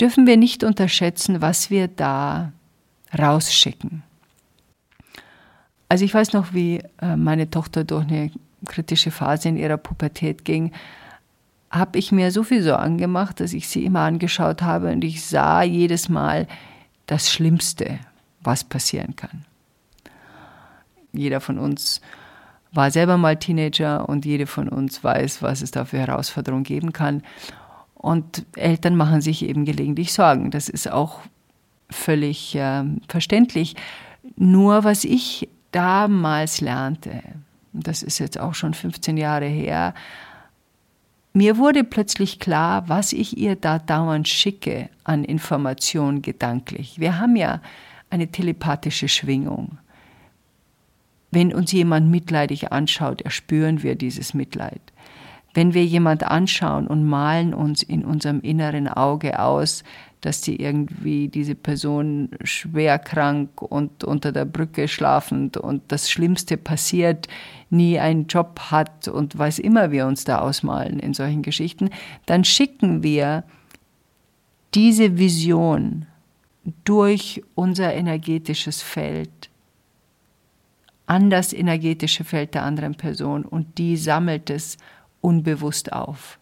dürfen 0.00 0.26
wir 0.26 0.36
nicht 0.36 0.64
unterschätzen, 0.64 1.40
was 1.40 1.70
wir 1.70 1.88
da 1.88 2.52
rausschicken. 3.16 4.02
Also 5.88 6.04
ich 6.04 6.12
weiß 6.12 6.32
noch, 6.32 6.52
wie 6.52 6.82
äh, 7.00 7.16
meine 7.16 7.50
Tochter 7.50 7.84
durch 7.84 8.06
eine 8.06 8.30
kritische 8.64 9.10
Phase 9.10 9.48
in 9.48 9.56
ihrer 9.56 9.76
Pubertät 9.76 10.44
ging, 10.44 10.72
habe 11.70 11.98
ich 11.98 12.12
mir 12.12 12.30
so 12.30 12.42
viel 12.42 12.62
Sorgen 12.62 12.98
gemacht, 12.98 13.40
dass 13.40 13.52
ich 13.52 13.68
sie 13.68 13.84
immer 13.84 14.00
angeschaut 14.00 14.62
habe 14.62 14.92
und 14.92 15.04
ich 15.04 15.24
sah 15.24 15.62
jedes 15.62 16.08
Mal 16.08 16.46
das 17.06 17.30
Schlimmste, 17.30 17.98
was 18.40 18.64
passieren 18.64 19.14
kann. 19.16 19.44
Jeder 21.12 21.40
von 21.40 21.58
uns 21.58 22.00
war 22.72 22.90
selber 22.90 23.16
mal 23.16 23.36
Teenager 23.36 24.08
und 24.08 24.24
jede 24.24 24.46
von 24.46 24.68
uns 24.68 25.02
weiß, 25.02 25.42
was 25.42 25.62
es 25.62 25.70
da 25.70 25.84
für 25.84 25.98
Herausforderungen 25.98 26.64
geben 26.64 26.92
kann. 26.92 27.22
Und 27.94 28.44
Eltern 28.54 28.96
machen 28.96 29.20
sich 29.20 29.44
eben 29.44 29.64
gelegentlich 29.64 30.12
Sorgen. 30.12 30.50
Das 30.50 30.68
ist 30.68 30.90
auch 30.90 31.20
völlig 31.90 32.54
äh, 32.54 32.84
verständlich. 33.08 33.76
Nur 34.36 34.84
was 34.84 35.04
ich 35.04 35.48
damals 35.76 36.62
lernte, 36.62 37.22
das 37.74 38.02
ist 38.02 38.18
jetzt 38.18 38.40
auch 38.40 38.54
schon 38.54 38.72
15 38.72 39.18
Jahre 39.18 39.44
her, 39.44 39.92
mir 41.34 41.58
wurde 41.58 41.84
plötzlich 41.84 42.40
klar, 42.40 42.88
was 42.88 43.12
ich 43.12 43.36
ihr 43.36 43.56
da 43.56 43.78
dauernd 43.78 44.26
schicke 44.26 44.88
an 45.04 45.22
Informationen 45.22 46.22
gedanklich. 46.22 46.98
Wir 46.98 47.18
haben 47.18 47.36
ja 47.36 47.60
eine 48.08 48.28
telepathische 48.28 49.08
Schwingung. 49.08 49.76
Wenn 51.30 51.52
uns 51.52 51.72
jemand 51.72 52.10
mitleidig 52.10 52.72
anschaut, 52.72 53.20
erspüren 53.20 53.82
wir 53.82 53.96
dieses 53.96 54.32
Mitleid. 54.32 54.80
Wenn 55.52 55.74
wir 55.74 55.84
jemand 55.84 56.22
anschauen 56.24 56.86
und 56.86 57.04
malen 57.04 57.52
uns 57.52 57.82
in 57.82 58.02
unserem 58.02 58.40
inneren 58.40 58.88
Auge 58.88 59.38
aus, 59.38 59.84
dass 60.20 60.40
die 60.40 60.60
irgendwie 60.60 61.28
diese 61.28 61.54
Person 61.54 62.30
schwer 62.42 62.98
krank 62.98 63.62
und 63.62 64.02
unter 64.04 64.32
der 64.32 64.44
Brücke 64.44 64.88
schlafend 64.88 65.56
und 65.56 65.82
das 65.88 66.10
Schlimmste 66.10 66.56
passiert, 66.56 67.28
nie 67.70 67.98
einen 67.98 68.26
Job 68.26 68.58
hat 68.70 69.08
und 69.08 69.38
was 69.38 69.58
immer 69.58 69.90
wir 69.90 70.06
uns 70.06 70.24
da 70.24 70.38
ausmalen 70.38 70.98
in 70.98 71.14
solchen 71.14 71.42
Geschichten, 71.42 71.90
dann 72.26 72.44
schicken 72.44 73.02
wir 73.02 73.44
diese 74.74 75.18
Vision 75.18 76.06
durch 76.84 77.42
unser 77.54 77.94
energetisches 77.94 78.82
Feld 78.82 79.50
an 81.06 81.30
das 81.30 81.52
energetische 81.52 82.24
Feld 82.24 82.54
der 82.54 82.64
anderen 82.64 82.96
Person 82.96 83.44
und 83.44 83.78
die 83.78 83.96
sammelt 83.96 84.50
es 84.50 84.76
unbewusst 85.20 85.92
auf. 85.92 86.38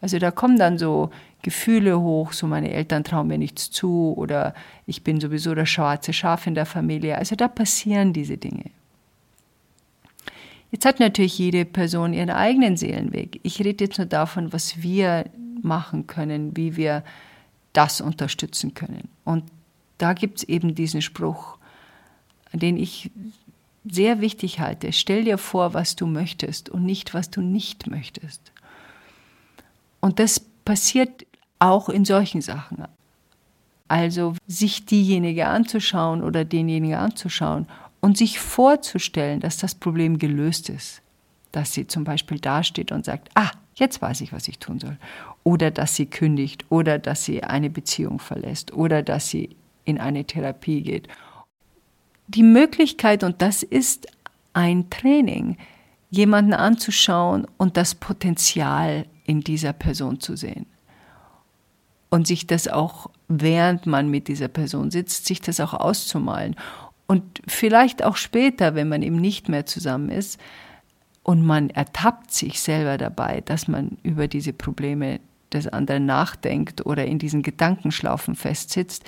Also 0.00 0.18
da 0.18 0.30
kommen 0.30 0.58
dann 0.58 0.78
so 0.78 1.10
Gefühle 1.44 2.00
hoch, 2.00 2.32
so 2.32 2.48
meine 2.48 2.72
Eltern 2.72 3.04
trauen 3.04 3.28
mir 3.28 3.38
nichts 3.38 3.70
zu 3.70 4.14
oder 4.16 4.54
ich 4.86 5.04
bin 5.04 5.20
sowieso 5.20 5.54
das 5.54 5.68
schwarze 5.68 6.12
Schaf 6.12 6.48
in 6.48 6.56
der 6.56 6.66
Familie. 6.66 7.16
Also 7.16 7.36
da 7.36 7.46
passieren 7.46 8.12
diese 8.12 8.36
Dinge. 8.36 8.70
Jetzt 10.72 10.86
hat 10.86 10.98
natürlich 10.98 11.38
jede 11.38 11.64
Person 11.64 12.12
ihren 12.12 12.30
eigenen 12.30 12.76
Seelenweg. 12.76 13.38
Ich 13.44 13.60
rede 13.60 13.84
jetzt 13.84 13.98
nur 13.98 14.08
davon, 14.08 14.52
was 14.52 14.82
wir 14.82 15.26
machen 15.62 16.08
können, 16.08 16.56
wie 16.56 16.76
wir 16.76 17.04
das 17.72 18.00
unterstützen 18.00 18.74
können. 18.74 19.08
Und 19.24 19.44
da 19.98 20.14
gibt 20.14 20.38
es 20.38 20.44
eben 20.44 20.74
diesen 20.74 21.02
Spruch, 21.02 21.58
den 22.52 22.76
ich 22.76 23.10
sehr 23.88 24.20
wichtig 24.20 24.60
halte. 24.60 24.92
Stell 24.92 25.24
dir 25.24 25.38
vor, 25.38 25.74
was 25.74 25.94
du 25.94 26.06
möchtest 26.06 26.70
und 26.70 26.84
nicht, 26.84 27.14
was 27.14 27.30
du 27.30 27.42
nicht 27.42 27.86
möchtest. 27.86 28.40
Und 30.00 30.18
das 30.18 30.40
passiert 30.64 31.26
auch 31.64 31.88
in 31.88 32.04
solchen 32.04 32.40
Sachen. 32.40 32.84
Also 33.88 34.34
sich 34.46 34.86
diejenige 34.86 35.46
anzuschauen 35.46 36.22
oder 36.22 36.44
denjenigen 36.44 36.96
anzuschauen 36.96 37.66
und 38.00 38.16
sich 38.16 38.38
vorzustellen, 38.38 39.40
dass 39.40 39.56
das 39.56 39.74
Problem 39.74 40.18
gelöst 40.18 40.68
ist. 40.68 41.02
Dass 41.52 41.72
sie 41.72 41.86
zum 41.86 42.04
Beispiel 42.04 42.38
dasteht 42.38 42.92
und 42.92 43.04
sagt, 43.04 43.30
ah, 43.34 43.50
jetzt 43.74 44.00
weiß 44.02 44.20
ich, 44.22 44.32
was 44.32 44.48
ich 44.48 44.58
tun 44.58 44.78
soll. 44.78 44.96
Oder 45.42 45.70
dass 45.70 45.94
sie 45.94 46.06
kündigt 46.06 46.64
oder 46.70 46.98
dass 46.98 47.24
sie 47.24 47.44
eine 47.44 47.70
Beziehung 47.70 48.18
verlässt 48.18 48.72
oder 48.72 49.02
dass 49.02 49.28
sie 49.28 49.56
in 49.84 49.98
eine 49.98 50.24
Therapie 50.24 50.82
geht 50.82 51.08
die 52.26 52.42
Möglichkeit, 52.42 53.22
und 53.22 53.42
das 53.42 53.62
ist 53.62 54.06
ein 54.52 54.88
Training, 54.90 55.56
jemanden 56.10 56.54
anzuschauen 56.54 57.46
und 57.56 57.76
das 57.76 57.94
Potenzial 57.94 59.06
in 59.24 59.40
dieser 59.40 59.72
Person 59.72 60.20
zu 60.20 60.36
sehen. 60.36 60.66
Und 62.14 62.28
sich 62.28 62.46
das 62.46 62.68
auch, 62.68 63.10
während 63.26 63.86
man 63.86 64.08
mit 64.08 64.28
dieser 64.28 64.46
Person 64.46 64.92
sitzt, 64.92 65.26
sich 65.26 65.40
das 65.40 65.58
auch 65.58 65.74
auszumalen. 65.74 66.54
Und 67.08 67.42
vielleicht 67.48 68.04
auch 68.04 68.14
später, 68.14 68.76
wenn 68.76 68.88
man 68.88 69.02
eben 69.02 69.16
nicht 69.16 69.48
mehr 69.48 69.66
zusammen 69.66 70.10
ist 70.10 70.38
und 71.24 71.44
man 71.44 71.70
ertappt 71.70 72.32
sich 72.32 72.60
selber 72.60 72.98
dabei, 72.98 73.42
dass 73.44 73.66
man 73.66 73.98
über 74.04 74.28
diese 74.28 74.52
Probleme 74.52 75.18
des 75.52 75.66
anderen 75.66 76.06
nachdenkt 76.06 76.86
oder 76.86 77.04
in 77.04 77.18
diesen 77.18 77.42
Gedankenschlaufen 77.42 78.36
festsitzt, 78.36 79.02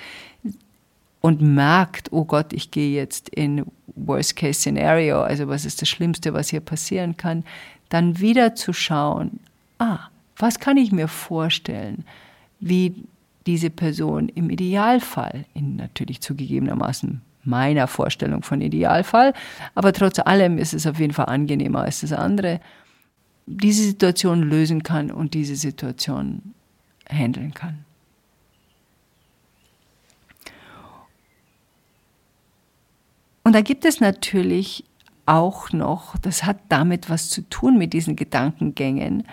und 1.21 1.41
merkt, 1.41 2.11
oh 2.11 2.25
Gott, 2.25 2.51
ich 2.51 2.71
gehe 2.71 2.93
jetzt 2.93 3.29
in 3.29 3.65
Worst-Case-Szenario, 3.95 5.21
also 5.21 5.47
was 5.47 5.63
ist 5.63 5.81
das 5.81 5.87
Schlimmste, 5.87 6.33
was 6.33 6.49
hier 6.49 6.59
passieren 6.59 7.15
kann, 7.15 7.45
dann 7.87 8.19
wieder 8.19 8.53
zu 8.53 8.73
schauen, 8.73 9.39
ah, 9.79 9.99
was 10.35 10.59
kann 10.59 10.75
ich 10.75 10.91
mir 10.91 11.07
vorstellen, 11.07 12.03
wie 12.59 13.03
diese 13.45 13.69
Person 13.69 14.29
im 14.29 14.49
Idealfall, 14.49 15.45
in 15.53 15.77
natürlich 15.77 16.21
zugegebenermaßen 16.21 17.21
meiner 17.43 17.87
Vorstellung 17.87 18.43
von 18.43 18.61
Idealfall, 18.61 19.33
aber 19.73 19.93
trotz 19.93 20.19
allem 20.19 20.57
ist 20.57 20.73
es 20.73 20.85
auf 20.85 20.99
jeden 20.99 21.13
Fall 21.13 21.27
angenehmer 21.27 21.83
als 21.83 22.01
das 22.01 22.11
andere, 22.11 22.59
diese 23.45 23.83
Situation 23.83 24.41
lösen 24.41 24.83
kann 24.83 25.09
und 25.09 25.33
diese 25.33 25.55
Situation 25.55 26.53
handeln 27.09 27.53
kann. 27.53 27.85
Und 33.45 33.53
da 33.53 33.61
gibt 33.61 33.85
es 33.85 34.01
natürlich 34.01 34.83
auch 35.25 35.71
noch, 35.71 36.17
das 36.17 36.43
hat 36.43 36.57
damit 36.67 37.09
was 37.09 37.29
zu 37.29 37.47
tun 37.49 37.77
mit 37.77 37.93
diesen 37.93 38.17
Gedankengängen, 38.17 39.23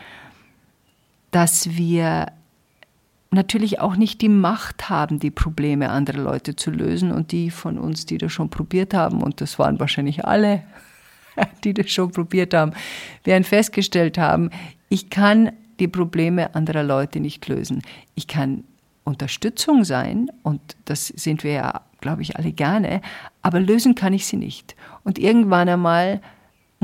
dass 1.32 1.76
wir 1.76 2.28
natürlich 3.34 3.80
auch 3.80 3.96
nicht 3.96 4.20
die 4.20 4.28
Macht 4.28 4.88
haben, 4.88 5.18
die 5.18 5.30
Probleme 5.30 5.90
anderer 5.90 6.22
Leute 6.22 6.56
zu 6.56 6.70
lösen. 6.70 7.12
Und 7.12 7.32
die 7.32 7.50
von 7.50 7.78
uns, 7.78 8.06
die 8.06 8.18
das 8.18 8.32
schon 8.32 8.50
probiert 8.50 8.94
haben, 8.94 9.22
und 9.22 9.40
das 9.40 9.58
waren 9.58 9.78
wahrscheinlich 9.80 10.24
alle, 10.24 10.62
die 11.64 11.74
das 11.74 11.90
schon 11.90 12.10
probiert 12.10 12.54
haben, 12.54 12.72
werden 13.24 13.44
festgestellt 13.44 14.18
haben, 14.18 14.50
ich 14.88 15.10
kann 15.10 15.52
die 15.80 15.88
Probleme 15.88 16.54
anderer 16.54 16.84
Leute 16.84 17.20
nicht 17.20 17.46
lösen. 17.48 17.82
Ich 18.14 18.28
kann 18.28 18.64
Unterstützung 19.04 19.84
sein 19.84 20.30
und 20.42 20.60
das 20.84 21.08
sind 21.08 21.44
wir 21.44 21.52
ja, 21.52 21.80
glaube 22.00 22.22
ich, 22.22 22.36
alle 22.36 22.52
gerne, 22.52 23.00
aber 23.42 23.60
lösen 23.60 23.94
kann 23.94 24.12
ich 24.12 24.26
sie 24.26 24.36
nicht. 24.36 24.76
Und 25.02 25.18
irgendwann 25.18 25.68
einmal 25.68 26.20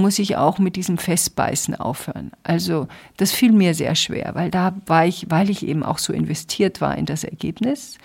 muss 0.00 0.18
ich 0.18 0.36
auch 0.36 0.58
mit 0.58 0.76
diesem 0.76 0.98
Festbeißen 0.98 1.74
aufhören. 1.74 2.32
Also 2.42 2.88
das 3.16 3.32
fiel 3.32 3.52
mir 3.52 3.74
sehr 3.74 3.94
schwer, 3.94 4.34
weil 4.34 4.50
da 4.50 4.74
war 4.86 5.06
ich, 5.06 5.26
weil 5.30 5.50
ich 5.50 5.66
eben 5.66 5.82
auch 5.82 5.98
so 5.98 6.12
investiert 6.12 6.80
war 6.80 6.96
in 6.96 7.06
das 7.06 7.24
Ergebnis, 7.24 7.98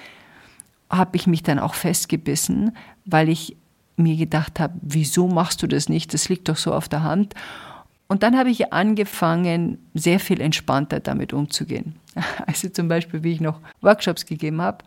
habe 0.90 1.18
ich 1.18 1.28
mich 1.28 1.44
dann 1.44 1.60
auch 1.60 1.74
festgebissen, 1.74 2.76
weil 3.06 3.30
ich 3.30 3.56
mir 3.98 4.16
gedacht 4.16 4.60
habe, 4.60 4.74
wieso 4.82 5.28
machst 5.28 5.64
du 5.64 5.68
das 5.68 5.90
nicht? 5.90 6.14
Das 6.14 6.30
liegt 6.30 6.50
doch 6.50 6.58
so 6.58 6.74
auf 6.74 6.90
der 6.90 7.04
Hand. 7.04 7.34
Und 8.08 8.24
dann 8.24 8.38
habe 8.38 8.50
ich 8.50 8.72
angefangen, 8.72 9.80
sehr 9.94 10.20
viel 10.20 10.42
entspannter 10.42 11.00
damit 11.00 11.34
umzugehen. 11.34 11.96
Also 12.46 12.70
zum 12.70 12.88
Beispiel, 12.88 13.24
wie 13.24 13.34
ich 13.34 13.42
noch 13.42 13.60
Workshops 13.82 14.26
gegeben 14.26 14.62
habe, 14.62 14.86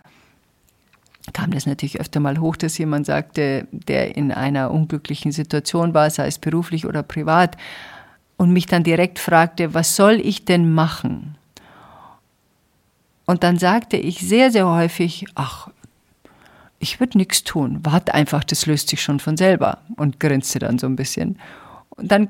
kam 1.33 1.51
das 1.51 1.67
natürlich 1.67 2.01
öfter 2.01 2.21
mal 2.21 2.39
hoch, 2.39 2.57
dass 2.57 2.79
jemand 2.79 3.07
sagte, 3.07 3.67
der 3.73 4.17
in 4.17 4.33
einer 4.33 4.71
unglücklichen 4.71 5.33
Situation 5.33 5.95
war, 5.95 6.11
sei 6.11 6.27
es 6.27 6.39
beruflich 6.39 6.87
oder 6.87 7.03
privat, 7.03 7.57
und 8.37 8.53
mich 8.53 8.67
dann 8.67 8.85
direkt 8.85 9.19
fragte, 9.19 9.75
was 9.75 9.97
soll 9.97 10.15
ich 10.15 10.45
denn 10.45 10.73
machen? 10.73 11.37
Und 13.27 13.43
dann 13.43 13.59
sagte 13.59 13.97
ich 13.97 14.21
sehr, 14.21 14.53
sehr 14.53 14.69
häufig, 14.69 15.27
ach, 15.35 15.69
ich 16.79 17.01
würde 17.01 17.19
nichts 17.19 17.43
tun, 17.43 17.81
warte 17.83 18.15
einfach, 18.15 18.45
das 18.45 18.67
löst 18.67 18.89
sich 18.89 19.03
schon 19.03 19.19
von 19.19 19.37
selber 19.37 19.79
und 19.97 20.21
grinste 20.21 20.61
dann 20.61 20.79
so 20.79 20.87
ein 20.87 20.97
bisschen. 20.97 21.39
Und 21.91 22.13
dann 22.13 22.29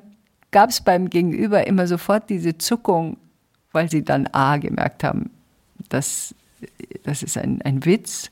gab 0.50 0.70
es 0.70 0.80
beim 0.80 1.10
Gegenüber 1.10 1.66
immer 1.66 1.86
sofort 1.86 2.30
diese 2.30 2.56
Zuckung, 2.56 3.18
weil 3.72 3.90
sie 3.90 4.02
dann 4.02 4.26
A 4.28 4.56
gemerkt 4.56 5.04
haben, 5.04 5.30
dass 5.90 6.34
das 7.04 7.22
ist 7.22 7.38
ein, 7.38 7.62
ein 7.62 7.84
Witz, 7.84 8.30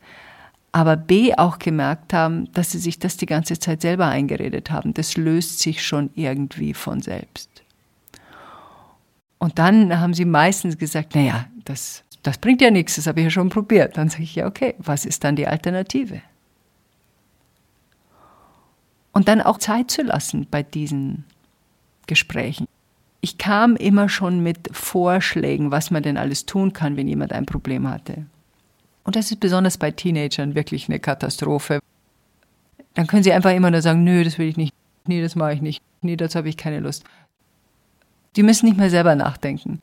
aber 0.77 0.99
B 0.99 1.33
auch 1.35 1.59
gemerkt 1.59 2.13
haben, 2.13 2.53
dass 2.53 2.73
sie 2.73 2.79
sich 2.79 2.99
das 2.99 3.17
die 3.17 3.25
ganze 3.25 3.59
Zeit 3.59 3.81
selber 3.81 4.09
eingeredet 4.09 4.71
haben. 4.71 4.93
Das 4.93 5.17
löst 5.17 5.61
sich 5.61 5.83
schon 5.83 6.11
irgendwie 6.15 6.75
von 6.75 7.01
selbst. 7.01 7.49
Und 9.39 9.59
dann 9.59 9.99
haben 9.99 10.13
sie 10.13 10.27
meistens 10.27 10.77
gesagt, 10.77 11.15
naja, 11.15 11.47
das 11.65 12.05
das 12.23 12.37
bringt 12.37 12.61
ja 12.61 12.71
nichts, 12.71 12.97
das 12.97 13.07
habe 13.07 13.21
ich 13.21 13.25
ja 13.25 13.31
schon 13.31 13.49
probiert. 13.49 13.97
Dann 13.97 14.11
sage 14.11 14.25
ich, 14.25 14.35
ja, 14.35 14.47
okay, 14.47 14.75
was 14.77 15.07
ist 15.07 15.25
dann 15.25 15.35
die 15.35 15.47
Alternative? 15.47 16.21
Und 19.13 19.29
dann 19.29 19.41
auch 19.41 19.57
Zeit 19.57 19.91
zu 19.91 20.03
lassen 20.03 20.47
bei 20.51 20.63
diesen 20.63 21.25
Gesprächen. 22.07 22.69
Ich 23.23 23.39
kam 23.39 23.77
immer 23.77 24.11
schon 24.11 24.43
mit 24.43 24.77
Vorschlägen, 24.77 25.71
was 25.71 25.91
man 25.91 26.03
denn 26.03 26.19
alles 26.19 26.45
tun 26.45 26.75
kann, 26.75 26.99
wenn 26.99 27.09
jemand 27.09 27.33
ein 27.33 27.47
Problem 27.47 27.89
hatte. 27.89 28.27
Und 29.07 29.15
das 29.15 29.31
ist 29.31 29.39
besonders 29.39 29.79
bei 29.79 29.93
Teenagern 29.93 30.57
wirklich 30.57 30.89
eine 30.89 30.99
Katastrophe. 30.99 31.79
Dann 32.95 33.07
können 33.07 33.23
sie 33.23 33.33
einfach 33.33 33.53
immer 33.53 33.71
nur 33.71 33.81
sagen, 33.81 34.03
nö, 34.03 34.25
das 34.25 34.37
will 34.37 34.49
ich 34.49 34.57
nicht, 34.57 34.75
nee, 35.07 35.23
das 35.23 35.37
mache 35.37 35.55
ich 35.55 35.63
nicht, 35.63 35.81
nee, 36.03 36.17
dazu 36.17 36.39
habe 36.39 36.49
ich 36.49 36.57
keine 36.57 36.81
Lust. 36.81 37.05
Die 38.35 38.43
müssen 38.43 38.67
nicht 38.67 38.77
mehr 38.77 38.91
selber 38.91 39.15
nachdenken. 39.15 39.81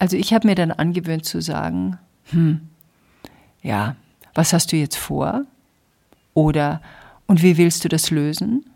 Also 0.00 0.16
ich 0.16 0.34
habe 0.34 0.48
mir 0.48 0.56
dann 0.56 0.72
angewöhnt 0.72 1.24
zu 1.24 1.40
sagen, 1.40 1.98
hm, 2.30 2.60
ja, 3.62 3.94
was 4.34 4.52
hast 4.52 4.72
du 4.72 4.76
jetzt 4.76 4.96
vor? 4.96 5.44
Oder, 6.34 6.82
und 7.26 7.42
wie 7.42 7.56
willst 7.56 7.84
du 7.84 7.88
das 7.88 8.10
lösen? 8.10 8.68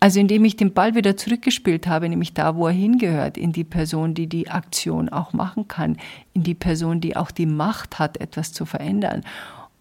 Also 0.00 0.18
indem 0.18 0.44
ich 0.46 0.56
den 0.56 0.72
Ball 0.72 0.94
wieder 0.94 1.16
zurückgespielt 1.16 1.86
habe, 1.86 2.08
nämlich 2.08 2.32
da, 2.32 2.56
wo 2.56 2.66
er 2.66 2.72
hingehört, 2.72 3.36
in 3.36 3.52
die 3.52 3.64
Person, 3.64 4.14
die 4.14 4.26
die 4.26 4.48
Aktion 4.48 5.10
auch 5.10 5.34
machen 5.34 5.68
kann, 5.68 5.98
in 6.32 6.42
die 6.42 6.54
Person, 6.54 7.02
die 7.02 7.16
auch 7.16 7.30
die 7.30 7.46
Macht 7.46 7.98
hat, 7.98 8.18
etwas 8.18 8.52
zu 8.52 8.64
verändern. 8.64 9.22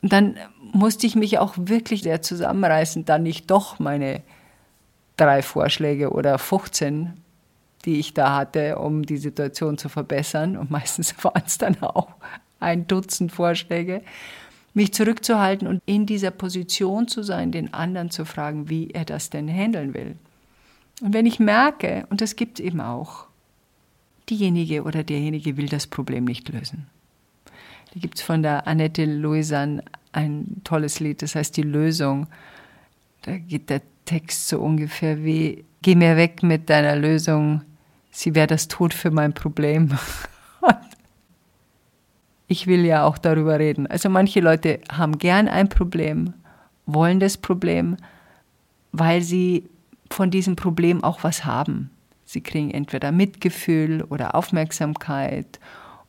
Und 0.01 0.11
dann 0.11 0.35
musste 0.73 1.07
ich 1.07 1.15
mich 1.15 1.39
auch 1.39 1.53
wirklich 1.57 2.03
sehr 2.03 2.21
zusammenreißen, 2.21 3.05
dann 3.05 3.23
nicht 3.23 3.49
doch 3.49 3.79
meine 3.79 4.21
drei 5.15 5.41
Vorschläge 5.41 6.11
oder 6.11 6.37
15 6.37 7.13
die 7.85 7.99
ich 7.99 8.13
da 8.13 8.35
hatte, 8.35 8.77
um 8.77 9.05
die 9.05 9.17
Situation 9.17 9.77
zu 9.77 9.89
verbessern. 9.89 10.57
Und 10.57 10.69
meistens 10.69 11.15
waren 11.23 11.43
es 11.45 11.57
dann 11.57 11.81
auch 11.81 12.09
ein 12.59 12.87
Dutzend 12.87 13.31
Vorschläge. 13.31 14.01
Mich 14.73 14.93
zurückzuhalten 14.93 15.67
und 15.67 15.81
in 15.85 16.05
dieser 16.05 16.31
Position 16.31 17.07
zu 17.07 17.23
sein, 17.23 17.51
den 17.51 17.73
anderen 17.73 18.11
zu 18.11 18.25
fragen, 18.25 18.69
wie 18.69 18.91
er 18.91 19.05
das 19.05 19.29
denn 19.29 19.47
handeln 19.47 19.93
will. 19.93 20.15
Und 21.01 21.13
wenn 21.13 21.25
ich 21.25 21.39
merke, 21.39 22.05
und 22.09 22.21
das 22.21 22.35
gibt 22.35 22.59
es 22.59 22.65
eben 22.65 22.81
auch, 22.81 23.25
diejenige 24.29 24.83
oder 24.83 25.03
derjenige 25.03 25.57
will 25.57 25.67
das 25.67 25.87
Problem 25.87 26.25
nicht 26.25 26.49
lösen. 26.49 26.87
Da 27.93 27.99
gibt 27.99 28.19
es 28.19 28.21
von 28.21 28.43
der 28.43 28.67
Annette 28.67 29.05
Louisan 29.05 29.81
ein 30.11 30.61
tolles 30.63 30.99
Lied, 30.99 31.21
das 31.21 31.35
heißt 31.35 31.57
Die 31.57 31.63
Lösung. 31.63 32.27
Da 33.23 33.37
geht 33.37 33.69
der 33.69 33.81
Text 34.05 34.47
so 34.47 34.59
ungefähr 34.59 35.23
wie, 35.23 35.63
geh 35.81 35.95
mir 35.95 36.15
weg 36.15 36.43
mit 36.43 36.69
deiner 36.69 36.95
Lösung, 36.95 37.61
sie 38.11 38.35
wäre 38.35 38.47
das 38.47 38.67
Tod 38.67 38.93
für 38.93 39.11
mein 39.11 39.33
Problem. 39.33 39.97
ich 42.49 42.67
will 42.67 42.83
ja 42.83 43.05
auch 43.05 43.17
darüber 43.17 43.59
reden. 43.59 43.87
Also 43.87 44.09
manche 44.09 44.41
Leute 44.41 44.81
haben 44.91 45.19
gern 45.19 45.47
ein 45.47 45.69
Problem, 45.69 46.33
wollen 46.87 47.19
das 47.19 47.37
Problem, 47.37 47.95
weil 48.91 49.21
sie 49.21 49.69
von 50.09 50.31
diesem 50.31 50.55
Problem 50.55 51.03
auch 51.03 51.23
was 51.23 51.45
haben. 51.45 51.91
Sie 52.25 52.41
kriegen 52.41 52.71
entweder 52.71 53.11
Mitgefühl 53.11 54.01
oder 54.01 54.33
Aufmerksamkeit 54.33 55.59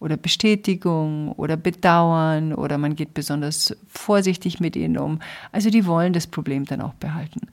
oder 0.01 0.17
Bestätigung 0.17 1.33
oder 1.33 1.59
Bedauern 1.59 2.55
oder 2.55 2.79
man 2.79 2.97
geht 2.97 3.13
besonders 3.13 3.77
vorsichtig 3.87 4.61
mit 4.61 4.77
ihnen 4.77 4.97
um. 4.97 5.21
Also 5.53 5.69
die 5.69 5.85
wollen 5.85 6.15
das 6.15 6.27
Problem 6.27 6.65
dann 6.65 6.81
auch 6.81 6.95
behalten. 6.95 7.51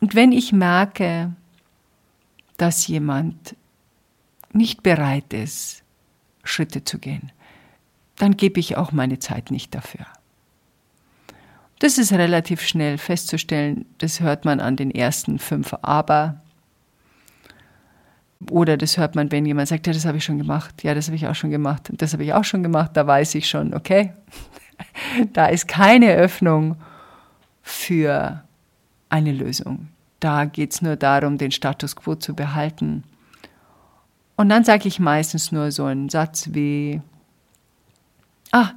Und 0.00 0.14
wenn 0.14 0.32
ich 0.32 0.52
merke, 0.52 1.32
dass 2.58 2.86
jemand 2.86 3.56
nicht 4.52 4.82
bereit 4.82 5.32
ist, 5.32 5.82
Schritte 6.44 6.84
zu 6.84 6.98
gehen, 6.98 7.32
dann 8.16 8.36
gebe 8.36 8.60
ich 8.60 8.76
auch 8.76 8.92
meine 8.92 9.18
Zeit 9.18 9.50
nicht 9.50 9.74
dafür. 9.74 10.06
Das 11.78 11.98
ist 11.98 12.12
relativ 12.12 12.60
schnell 12.62 12.96
festzustellen, 12.96 13.86
das 13.98 14.20
hört 14.20 14.44
man 14.44 14.60
an 14.60 14.76
den 14.76 14.90
ersten 14.92 15.38
fünf 15.38 15.74
Aber. 15.82 16.40
Oder 18.50 18.76
das 18.76 18.98
hört 18.98 19.14
man, 19.14 19.32
wenn 19.32 19.46
jemand 19.46 19.68
sagt, 19.68 19.86
ja, 19.86 19.92
das 19.92 20.04
habe 20.04 20.18
ich 20.18 20.24
schon 20.24 20.38
gemacht, 20.38 20.84
ja, 20.84 20.94
das 20.94 21.06
habe 21.06 21.16
ich 21.16 21.26
auch 21.26 21.34
schon 21.34 21.50
gemacht, 21.50 21.90
das 21.92 22.12
habe 22.12 22.22
ich 22.22 22.34
auch 22.34 22.44
schon 22.44 22.62
gemacht, 22.62 22.92
da 22.94 23.06
weiß 23.06 23.34
ich 23.34 23.48
schon, 23.48 23.74
okay, 23.74 24.12
da 25.32 25.46
ist 25.46 25.68
keine 25.68 26.12
Öffnung 26.14 26.76
für 27.62 28.42
eine 29.08 29.32
Lösung. 29.32 29.88
Da 30.20 30.44
geht 30.44 30.72
es 30.72 30.82
nur 30.82 30.96
darum, 30.96 31.36
den 31.36 31.50
Status 31.50 31.96
quo 31.96 32.14
zu 32.14 32.34
behalten. 32.34 33.02
Und 34.36 34.48
dann 34.48 34.64
sage 34.64 34.86
ich 34.86 35.00
meistens 35.00 35.52
nur 35.52 35.72
so 35.72 35.84
einen 35.84 36.08
Satz 36.08 36.50
wie, 36.52 37.00
ah, 38.52 38.70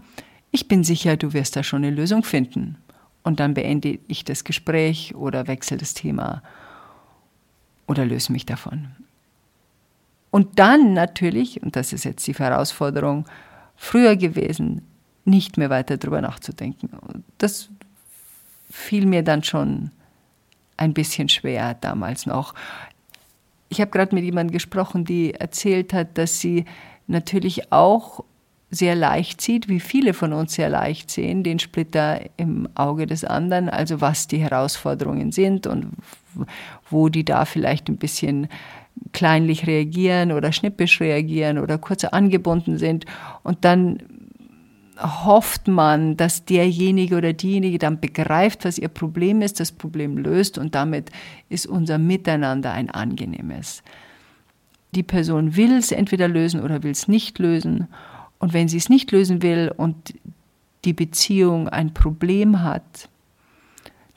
ich 0.51 0.67
bin 0.67 0.83
sicher, 0.83 1.17
du 1.17 1.33
wirst 1.33 1.55
da 1.55 1.63
schon 1.63 1.83
eine 1.83 1.95
Lösung 1.95 2.23
finden. 2.23 2.77
Und 3.23 3.39
dann 3.39 3.53
beende 3.53 3.99
ich 4.07 4.23
das 4.23 4.43
Gespräch 4.43 5.15
oder 5.15 5.47
wechsle 5.47 5.77
das 5.77 5.93
Thema 5.93 6.41
oder 7.87 8.05
löse 8.05 8.31
mich 8.31 8.45
davon. 8.45 8.89
Und 10.31 10.59
dann 10.59 10.93
natürlich, 10.93 11.61
und 11.63 11.75
das 11.75 11.93
ist 11.93 12.03
jetzt 12.03 12.25
die 12.27 12.33
Herausforderung, 12.33 13.25
früher 13.75 14.15
gewesen, 14.15 14.81
nicht 15.23 15.57
mehr 15.57 15.69
weiter 15.69 15.97
darüber 15.97 16.21
nachzudenken. 16.21 16.89
Das 17.37 17.69
fiel 18.69 19.05
mir 19.05 19.23
dann 19.23 19.43
schon 19.43 19.91
ein 20.77 20.93
bisschen 20.93 21.29
schwer 21.29 21.73
damals 21.75 22.25
noch. 22.25 22.53
Ich 23.69 23.81
habe 23.81 23.91
gerade 23.91 24.13
mit 24.13 24.23
jemandem 24.23 24.53
gesprochen, 24.53 25.05
die 25.05 25.33
erzählt 25.33 25.93
hat, 25.93 26.17
dass 26.17 26.39
sie 26.39 26.65
natürlich 27.07 27.71
auch 27.71 28.23
sehr 28.71 28.95
leicht 28.95 29.41
sieht, 29.41 29.67
wie 29.69 29.79
viele 29.79 30.13
von 30.13 30.33
uns 30.33 30.53
sehr 30.53 30.69
leicht 30.69 31.09
sehen, 31.09 31.43
den 31.43 31.59
Splitter 31.59 32.21
im 32.37 32.67
Auge 32.75 33.07
des 33.07 33.23
anderen, 33.23 33.69
also 33.69 34.01
was 34.01 34.27
die 34.27 34.39
Herausforderungen 34.39 35.31
sind 35.31 35.67
und 35.67 35.91
wo 36.89 37.09
die 37.09 37.23
da 37.23 37.45
vielleicht 37.45 37.87
ein 37.89 37.97
bisschen 37.97 38.47
kleinlich 39.13 39.67
reagieren 39.67 40.31
oder 40.31 40.51
schnippisch 40.51 40.99
reagieren 40.99 41.59
oder 41.59 41.77
kurz 41.77 42.03
angebunden 42.03 42.77
sind. 42.77 43.05
Und 43.43 43.65
dann 43.65 43.99
hofft 44.97 45.67
man, 45.67 46.15
dass 46.15 46.45
derjenige 46.45 47.17
oder 47.17 47.33
diejenige 47.33 47.77
dann 47.77 47.99
begreift, 47.99 48.63
was 48.65 48.77
ihr 48.77 48.87
Problem 48.87 49.41
ist, 49.41 49.59
das 49.59 49.71
Problem 49.71 50.17
löst 50.17 50.57
und 50.57 50.75
damit 50.75 51.11
ist 51.49 51.67
unser 51.67 51.97
Miteinander 51.97 52.71
ein 52.71 52.89
angenehmes. 52.89 53.83
Die 54.93 55.03
Person 55.03 55.57
will 55.57 55.73
es 55.73 55.91
entweder 55.91 56.27
lösen 56.29 56.61
oder 56.61 56.83
will 56.83 56.91
es 56.91 57.09
nicht 57.09 57.39
lösen. 57.39 57.87
Und 58.39 58.53
wenn 58.53 58.67
sie 58.67 58.77
es 58.77 58.89
nicht 58.89 59.11
lösen 59.11 59.41
will 59.41 59.73
und 59.75 60.13
die 60.83 60.93
Beziehung 60.93 61.67
ein 61.69 61.93
Problem 61.93 62.61
hat, 62.61 63.09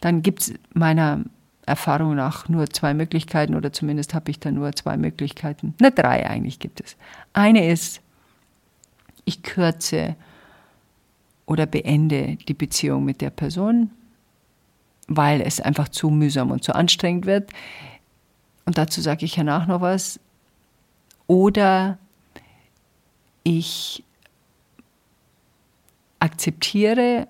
dann 0.01 0.23
gibt 0.23 0.43
es 0.43 0.55
meiner 0.75 1.25
Erfahrung 1.67 2.15
nach 2.15 2.49
nur 2.49 2.69
zwei 2.71 2.95
Möglichkeiten 2.95 3.55
oder 3.55 3.73
zumindest 3.73 4.15
habe 4.15 4.31
ich 4.31 4.41
da 4.41 4.51
nur 4.51 4.73
zwei 4.73 4.97
Möglichkeiten. 4.97 5.75
Ne, 5.81 5.93
drei 5.93 6.29
eigentlich 6.29 6.59
gibt 6.59 6.81
es. 6.81 6.97
Eine 7.33 7.71
ist, 7.71 8.01
ich 9.25 9.43
kürze 9.43 10.17
oder 11.47 11.67
beende 11.67 12.37
die 12.37 12.55
Beziehung 12.55 13.05
mit 13.05 13.21
der 13.21 13.31
Person, 13.31 13.91
weil 15.07 15.41
es 15.41 15.61
einfach 15.61 15.89
zu 15.89 16.11
mühsam 16.11 16.51
und 16.51 16.65
zu 16.65 16.75
anstrengend 16.75 17.27
wird. 17.27 17.51
Und 18.65 18.79
dazu 18.79 19.01
sage 19.01 19.25
ich 19.25 19.35
danach 19.35 19.67
noch 19.67 19.81
was. 19.81 20.21
Oder 21.27 21.99
ich 23.45 24.05
akzeptiere, 26.19 27.29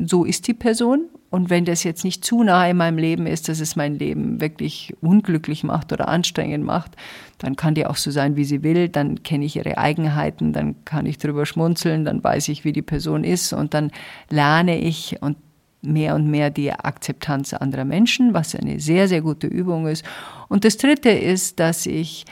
so 0.00 0.24
ist 0.24 0.46
die 0.46 0.54
Person. 0.54 1.08
Und 1.30 1.50
wenn 1.50 1.66
das 1.66 1.84
jetzt 1.84 2.04
nicht 2.04 2.24
zu 2.24 2.42
nahe 2.42 2.70
in 2.70 2.78
meinem 2.78 2.96
Leben 2.96 3.26
ist, 3.26 3.50
dass 3.50 3.60
es 3.60 3.76
mein 3.76 3.98
Leben 3.98 4.40
wirklich 4.40 4.94
unglücklich 5.02 5.62
macht 5.62 5.92
oder 5.92 6.08
anstrengend 6.08 6.64
macht, 6.64 6.96
dann 7.36 7.54
kann 7.54 7.74
die 7.74 7.84
auch 7.84 7.96
so 7.96 8.10
sein, 8.10 8.36
wie 8.36 8.44
sie 8.44 8.62
will. 8.62 8.88
Dann 8.88 9.22
kenne 9.22 9.44
ich 9.44 9.56
ihre 9.56 9.76
Eigenheiten, 9.76 10.54
dann 10.54 10.84
kann 10.86 11.04
ich 11.04 11.18
drüber 11.18 11.44
schmunzeln, 11.44 12.06
dann 12.06 12.24
weiß 12.24 12.48
ich, 12.48 12.64
wie 12.64 12.72
die 12.72 12.82
Person 12.82 13.24
ist 13.24 13.52
und 13.52 13.74
dann 13.74 13.90
lerne 14.30 14.78
ich 14.78 15.20
und 15.20 15.36
mehr 15.82 16.14
und 16.14 16.28
mehr 16.28 16.50
die 16.50 16.72
Akzeptanz 16.72 17.52
anderer 17.52 17.84
Menschen, 17.84 18.32
was 18.32 18.54
eine 18.54 18.80
sehr, 18.80 19.06
sehr 19.06 19.20
gute 19.20 19.46
Übung 19.46 19.86
ist. 19.86 20.04
Und 20.48 20.64
das 20.64 20.78
Dritte 20.78 21.10
ist, 21.10 21.60
dass 21.60 21.84
ich 21.84 22.24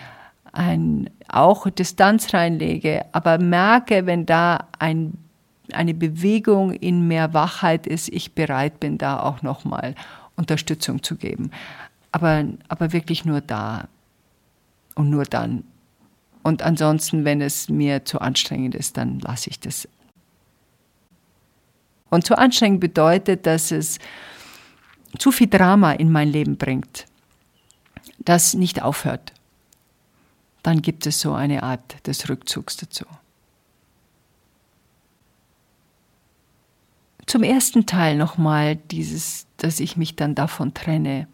ein, 0.52 1.10
auch 1.28 1.68
Distanz 1.68 2.32
reinlege, 2.32 3.04
aber 3.12 3.38
merke, 3.38 4.06
wenn 4.06 4.24
da 4.24 4.68
ein 4.78 5.18
eine 5.72 5.94
Bewegung 5.94 6.72
in 6.72 7.08
mehr 7.08 7.34
Wachheit 7.34 7.86
ist, 7.86 8.08
ich 8.08 8.32
bereit 8.32 8.80
bin, 8.80 8.98
da 8.98 9.20
auch 9.20 9.42
nochmal 9.42 9.94
Unterstützung 10.36 11.02
zu 11.02 11.16
geben. 11.16 11.50
Aber, 12.12 12.44
aber 12.68 12.92
wirklich 12.92 13.24
nur 13.24 13.40
da 13.40 13.88
und 14.94 15.10
nur 15.10 15.24
dann. 15.24 15.64
Und 16.42 16.62
ansonsten, 16.62 17.24
wenn 17.24 17.40
es 17.40 17.68
mir 17.68 18.04
zu 18.04 18.20
anstrengend 18.20 18.74
ist, 18.74 18.96
dann 18.96 19.18
lasse 19.20 19.50
ich 19.50 19.58
das. 19.58 19.88
Und 22.08 22.24
zu 22.24 22.38
anstrengend 22.38 22.80
bedeutet, 22.80 23.46
dass 23.46 23.72
es 23.72 23.98
zu 25.18 25.32
viel 25.32 25.48
Drama 25.48 25.92
in 25.92 26.12
mein 26.12 26.28
Leben 26.28 26.56
bringt, 26.56 27.06
das 28.18 28.54
nicht 28.54 28.82
aufhört. 28.82 29.32
Dann 30.62 30.82
gibt 30.82 31.06
es 31.06 31.20
so 31.20 31.32
eine 31.32 31.62
Art 31.62 32.06
des 32.06 32.28
Rückzugs 32.28 32.76
dazu. 32.76 33.06
Zum 37.26 37.42
ersten 37.42 37.86
Teil 37.86 38.16
nochmal 38.16 38.76
dieses, 38.76 39.46
dass 39.56 39.80
ich 39.80 39.96
mich 39.96 40.16
dann 40.16 40.34
davon 40.34 40.74
trenne. 40.74 41.26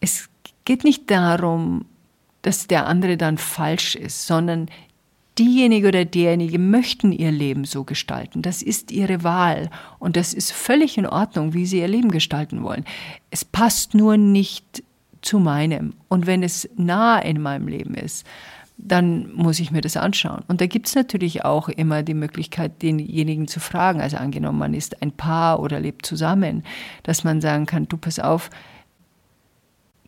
Es 0.00 0.28
geht 0.64 0.84
nicht 0.84 1.10
darum, 1.10 1.84
dass 2.42 2.66
der 2.66 2.86
andere 2.86 3.16
dann 3.16 3.38
falsch 3.38 3.94
ist, 3.94 4.26
sondern 4.26 4.68
diejenige 5.38 5.88
oder 5.88 6.04
derjenige 6.04 6.58
möchten 6.58 7.12
ihr 7.12 7.32
Leben 7.32 7.64
so 7.64 7.84
gestalten. 7.84 8.42
Das 8.42 8.62
ist 8.62 8.92
ihre 8.92 9.24
Wahl 9.24 9.70
und 9.98 10.16
das 10.16 10.32
ist 10.32 10.52
völlig 10.52 10.96
in 10.96 11.06
Ordnung, 11.06 11.54
wie 11.54 11.66
sie 11.66 11.80
ihr 11.80 11.88
Leben 11.88 12.10
gestalten 12.10 12.62
wollen. 12.62 12.84
Es 13.30 13.44
passt 13.44 13.94
nur 13.94 14.16
nicht 14.16 14.82
zu 15.22 15.38
meinem. 15.38 15.94
Und 16.08 16.26
wenn 16.26 16.42
es 16.42 16.68
nah 16.76 17.18
in 17.18 17.40
meinem 17.40 17.66
Leben 17.66 17.94
ist, 17.94 18.26
dann 18.86 19.32
muss 19.34 19.60
ich 19.60 19.70
mir 19.70 19.80
das 19.80 19.96
anschauen. 19.96 20.42
Und 20.46 20.60
da 20.60 20.66
gibt 20.66 20.88
es 20.88 20.94
natürlich 20.94 21.44
auch 21.44 21.70
immer 21.70 22.02
die 22.02 22.14
Möglichkeit, 22.14 22.82
denjenigen 22.82 23.48
zu 23.48 23.58
fragen. 23.58 24.02
Also 24.02 24.18
angenommen, 24.18 24.58
man 24.58 24.74
ist 24.74 25.00
ein 25.02 25.10
Paar 25.10 25.60
oder 25.60 25.80
lebt 25.80 26.04
zusammen, 26.04 26.62
dass 27.02 27.24
man 27.24 27.40
sagen 27.40 27.64
kann, 27.64 27.88
du 27.88 27.96
pass 27.96 28.18
auf, 28.18 28.50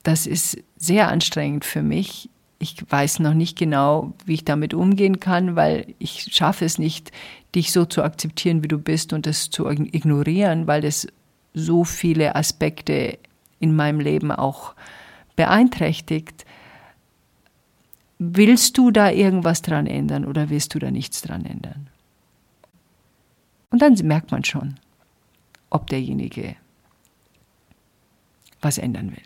das 0.03 0.27
ist 0.27 0.59
sehr 0.77 1.09
anstrengend 1.09 1.65
für 1.65 1.83
mich. 1.83 2.29
Ich 2.59 2.77
weiß 2.89 3.21
noch 3.21 3.35
nicht 3.35 3.59
genau, 3.59 4.13
wie 4.27 4.35
ich 4.35 4.45
damit 4.45 4.75
umgehen 4.75 5.21
kann, 5.21 5.57
weil 5.57 5.95
ich 5.99 6.29
schaffe 6.31 6.67
es 6.67 6.79
nicht, 6.79 7.13
dich 7.55 7.73
so 7.73 7.87
zu 7.87 8.03
akzeptieren, 8.03 8.63
wie 8.63 8.69
du 8.69 8.79
bist 8.79 9.15
und 9.15 9.27
das 9.27 9.49
zu 9.49 9.69
ignorieren, 9.69 10.67
weil 10.67 10.83
das 10.83 11.07
so 11.55 11.85
viele 11.85 12.37
Aspekte 12.37 13.19
in 13.59 13.75
meinem 13.75 14.01
Leben 14.01 14.31
auch 14.31 14.75
beeinträchtigt 15.35 16.46
Willst 18.19 18.79
du 18.79 18.91
da 18.91 19.11
irgendwas 19.11 19.63
dran 19.63 19.87
ändern 19.87 20.25
oder 20.25 20.49
willst 20.49 20.75
du 20.75 20.79
da 20.79 20.91
nichts 20.91 21.21
dran 21.21 21.45
ändern? 21.45 21.89
Und 23.71 23.83
dann 23.83 23.95
merkt 24.05 24.31
man 24.31 24.45
schon, 24.45 24.77
ob 25.71 25.89
derjenige 25.89 26.57
was 28.63 28.79
ändern 28.79 29.11
will. 29.11 29.23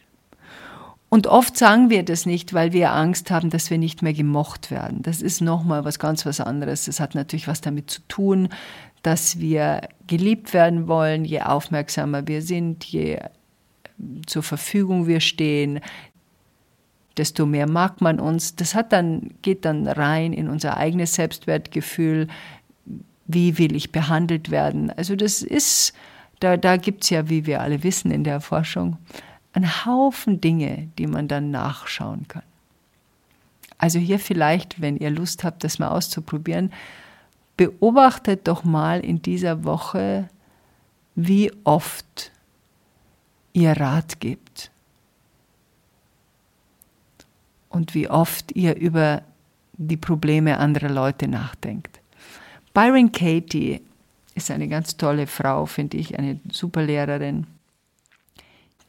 Und 1.09 1.27
oft 1.27 1.57
sagen 1.57 1.91
wir 1.91 2.05
das 2.05 2.25
nicht, 2.25 2.55
weil 2.55 2.73
wir 2.73 2.93
Angst 2.93 3.33
haben, 3.33 3.51
dass 3.51 3.69
wir 3.69 3.79
nicht 3.79 4.01
mehr 4.01 4.13
gemocht 4.13 4.71
werden. 4.71 5.03
Das 5.03 5.21
ist 5.21 5.41
nochmal 5.41 5.85
was 5.85 5.99
ganz 5.99 6.25
was 6.25 6.41
anderes. 6.41 6.85
Das 6.85 7.01
hat 7.01 7.17
natürlich 7.17 7.49
was 7.49 7.61
damit 7.61 7.91
zu 7.91 8.01
tun, 8.07 8.49
dass 9.03 9.41
wir 9.41 9.89
geliebt 10.07 10.55
werden 10.55 10.87
wollen, 10.87 11.25
je 11.25 11.41
aufmerksamer 11.43 12.29
wir 12.29 12.43
sind, 12.43 12.85
je 12.85 13.19
zur 14.27 14.43
Verfügung 14.43 15.07
wir 15.09 15.21
stehen, 15.21 15.81
desto 17.21 17.45
mehr 17.45 17.69
mag 17.69 18.01
man 18.01 18.19
uns. 18.19 18.57
Das 18.57 18.75
hat 18.75 18.95
dann, 18.95 19.35
geht 19.43 19.67
dann 19.67 19.87
rein 19.87 20.33
in 20.33 20.49
unser 20.49 20.79
eigenes 20.79 21.15
Selbstwertgefühl. 21.15 22.29
Wie 23.27 23.59
will 23.59 23.77
ich 23.77 23.93
behandelt 23.93 24.51
werden? 24.51 24.91
Also 24.91 25.17
das 25.17 25.43
ist, 25.43 25.93
da, 26.41 26.57
da 26.57 26.79
gibt 26.79 27.05
es 27.05 27.11
ja, 27.11 27.29
wie 27.29 27.45
wir 27.45 27.61
alle 27.61 27.83
wissen 27.83 28.11
in 28.11 28.25
der 28.25 28.41
Forschung, 28.41 28.97
einen 29.53 29.85
Haufen 29.85 30.41
Dinge, 30.41 30.89
die 30.97 31.07
man 31.07 31.29
dann 31.29 31.51
nachschauen 31.51 32.27
kann. 32.27 32.43
Also 33.77 33.99
hier 33.99 34.19
vielleicht, 34.19 34.81
wenn 34.81 34.97
ihr 34.97 35.11
Lust 35.11 35.45
habt, 35.45 35.63
das 35.63 35.79
mal 35.79 35.89
auszuprobieren, 35.89 36.73
beobachtet 37.59 38.49
doch 38.49 38.65
mal 38.65 39.01
in 39.01 39.21
dieser 39.21 39.65
Woche, 39.65 40.31
wie 41.15 41.53
oft 41.65 42.33
ihr 43.53 43.73
Rat 43.73 44.21
gebt 44.21 44.71
und 47.71 47.95
wie 47.95 48.11
oft 48.11 48.53
ihr 48.53 48.77
über 48.77 49.23
die 49.73 49.97
Probleme 49.97 50.59
anderer 50.59 50.91
Leute 50.91 51.27
nachdenkt. 51.27 52.01
Byron 52.75 53.11
Katie 53.11 53.81
ist 54.35 54.51
eine 54.51 54.69
ganz 54.69 54.97
tolle 54.97 55.27
Frau, 55.27 55.65
finde 55.65 55.97
ich, 55.97 56.19
eine 56.19 56.39
super 56.53 56.83
Lehrerin. 56.83 57.47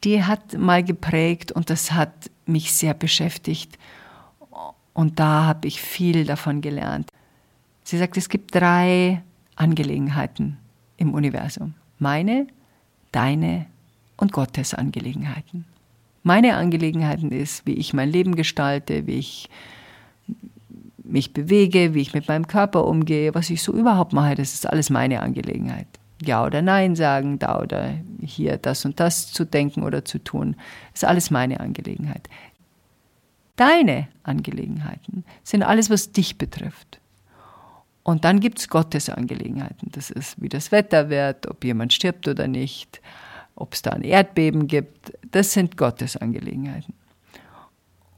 Die 0.04 0.22
hat 0.22 0.58
mal 0.58 0.84
geprägt 0.84 1.50
und 1.52 1.70
das 1.70 1.92
hat 1.92 2.30
mich 2.44 2.72
sehr 2.72 2.92
beschäftigt 2.92 3.78
und 4.92 5.18
da 5.18 5.44
habe 5.44 5.68
ich 5.68 5.80
viel 5.80 6.26
davon 6.26 6.60
gelernt. 6.60 7.08
Sie 7.84 7.98
sagt, 7.98 8.16
es 8.16 8.28
gibt 8.28 8.54
drei 8.54 9.22
Angelegenheiten 9.56 10.58
im 10.96 11.14
Universum. 11.14 11.74
Meine, 11.98 12.46
deine 13.12 13.66
und 14.16 14.32
Gottes 14.32 14.74
Angelegenheiten 14.74 15.64
meine 16.22 16.56
Angelegenheiten 16.56 17.32
ist, 17.32 17.66
wie 17.66 17.74
ich 17.74 17.92
mein 17.92 18.10
Leben 18.10 18.36
gestalte, 18.36 19.06
wie 19.06 19.18
ich 19.18 19.50
mich 21.02 21.32
bewege, 21.32 21.94
wie 21.94 22.00
ich 22.00 22.14
mit 22.14 22.28
meinem 22.28 22.46
Körper 22.46 22.86
umgehe, 22.86 23.34
was 23.34 23.50
ich 23.50 23.62
so 23.62 23.72
überhaupt 23.72 24.12
mache, 24.12 24.34
das 24.34 24.54
ist 24.54 24.68
alles 24.68 24.88
meine 24.90 25.20
Angelegenheit. 25.20 25.86
Ja 26.24 26.46
oder 26.46 26.62
Nein 26.62 26.94
sagen, 26.94 27.38
da 27.38 27.60
oder 27.60 27.94
hier 28.20 28.56
das 28.56 28.84
und 28.84 29.00
das 29.00 29.32
zu 29.32 29.44
denken 29.44 29.82
oder 29.82 30.04
zu 30.04 30.18
tun, 30.18 30.56
ist 30.94 31.04
alles 31.04 31.30
meine 31.30 31.60
Angelegenheit. 31.60 32.28
Deine 33.56 34.08
Angelegenheiten 34.22 35.24
sind 35.42 35.62
alles, 35.62 35.90
was 35.90 36.12
dich 36.12 36.38
betrifft. 36.38 37.00
Und 38.04 38.24
dann 38.24 38.40
gibt 38.40 38.58
es 38.58 38.68
Gottes 38.68 39.08
Angelegenheiten. 39.08 39.90
Das 39.92 40.10
ist, 40.10 40.40
wie 40.40 40.48
das 40.48 40.72
Wetter 40.72 41.08
wird, 41.08 41.48
ob 41.48 41.64
jemand 41.64 41.92
stirbt 41.92 42.26
oder 42.26 42.48
nicht, 42.48 43.00
ob 43.54 43.74
es 43.74 43.82
da 43.82 43.90
ein 43.90 44.02
Erdbeben 44.02 44.66
gibt, 44.66 45.12
das 45.30 45.52
sind 45.52 45.76
Gottes 45.76 46.16
Angelegenheiten. 46.16 46.94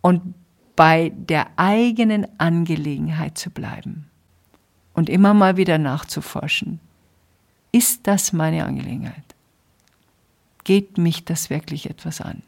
Und 0.00 0.34
bei 0.76 1.12
der 1.14 1.48
eigenen 1.56 2.26
Angelegenheit 2.38 3.38
zu 3.38 3.50
bleiben 3.50 4.06
und 4.92 5.08
immer 5.08 5.34
mal 5.34 5.56
wieder 5.56 5.78
nachzuforschen, 5.78 6.80
ist 7.72 8.06
das 8.06 8.32
meine 8.32 8.64
Angelegenheit? 8.64 9.24
Geht 10.64 10.98
mich 10.98 11.24
das 11.24 11.50
wirklich 11.50 11.90
etwas 11.90 12.20
an? 12.20 12.42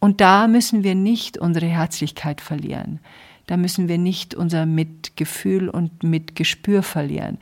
Und 0.00 0.20
da 0.20 0.46
müssen 0.46 0.84
wir 0.84 0.94
nicht 0.94 1.38
unsere 1.38 1.66
Herzlichkeit 1.66 2.40
verlieren. 2.40 3.00
Da 3.46 3.56
müssen 3.56 3.88
wir 3.88 3.98
nicht 3.98 4.34
unser 4.34 4.66
Mitgefühl 4.66 5.68
und 5.68 6.02
Mitgespür 6.02 6.82
verlieren. 6.82 7.38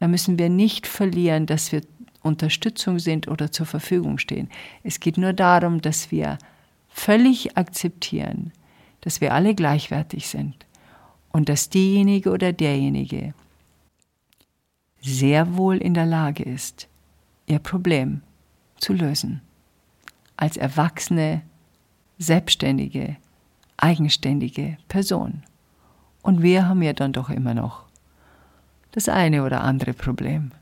Da 0.00 0.08
müssen 0.08 0.38
wir 0.38 0.48
nicht 0.48 0.86
verlieren, 0.86 1.46
dass 1.46 1.70
wir 1.70 1.82
Unterstützung 2.22 2.98
sind 2.98 3.28
oder 3.28 3.50
zur 3.50 3.66
Verfügung 3.66 4.18
stehen. 4.18 4.48
Es 4.82 5.00
geht 5.00 5.18
nur 5.18 5.32
darum, 5.32 5.80
dass 5.80 6.10
wir 6.10 6.38
völlig 6.88 7.56
akzeptieren, 7.56 8.52
dass 9.00 9.20
wir 9.20 9.34
alle 9.34 9.54
gleichwertig 9.54 10.28
sind 10.28 10.66
und 11.30 11.48
dass 11.48 11.70
diejenige 11.70 12.30
oder 12.30 12.52
derjenige 12.52 13.34
sehr 15.00 15.56
wohl 15.56 15.78
in 15.78 15.94
der 15.94 16.06
Lage 16.06 16.44
ist, 16.44 16.88
ihr 17.46 17.58
Problem 17.58 18.22
zu 18.76 18.92
lösen. 18.92 19.42
Als 20.36 20.56
erwachsene, 20.56 21.42
selbstständige, 22.18 23.16
eigenständige 23.76 24.76
Person. 24.88 25.42
Und 26.22 26.42
wir 26.42 26.68
haben 26.68 26.82
ja 26.82 26.92
dann 26.92 27.12
doch 27.12 27.30
immer 27.30 27.54
noch 27.54 27.84
das 28.92 29.08
eine 29.08 29.44
oder 29.44 29.62
andere 29.62 29.92
Problem, 29.92 30.52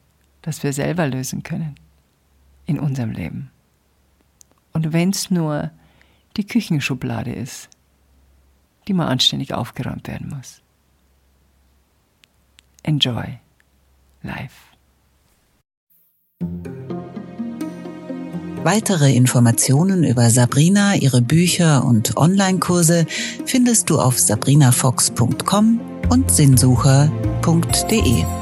das 0.43 0.63
wir 0.63 0.73
selber 0.73 1.07
lösen 1.07 1.43
können 1.43 1.75
in 2.67 2.79
unserem 2.79 3.11
Leben. 3.11 3.51
Und 4.73 4.93
wenn 4.93 5.11
es 5.11 5.31
nur 5.31 5.71
die 6.37 6.47
Küchenschublade 6.47 7.33
ist, 7.33 7.69
die 8.89 8.95
mal 8.95 9.09
anständig 9.09 9.55
aufgeräumt 9.55 10.09
werden 10.09 10.29
muss. 10.29 10.63
Enjoy 12.83 13.39
life. 14.23 14.71
Weitere 18.63 19.15
Informationen 19.15 20.05
über 20.05 20.29
Sabrina, 20.29 20.95
ihre 20.95 21.23
Bücher 21.23 21.85
und 21.85 22.19
Online-Kurse 22.19 23.07
findest 23.47 23.89
du 23.89 23.99
auf 23.99 24.19
sabrinafox.com 24.19 25.81
und 26.11 26.31
sinnsucher.de. 26.31 28.40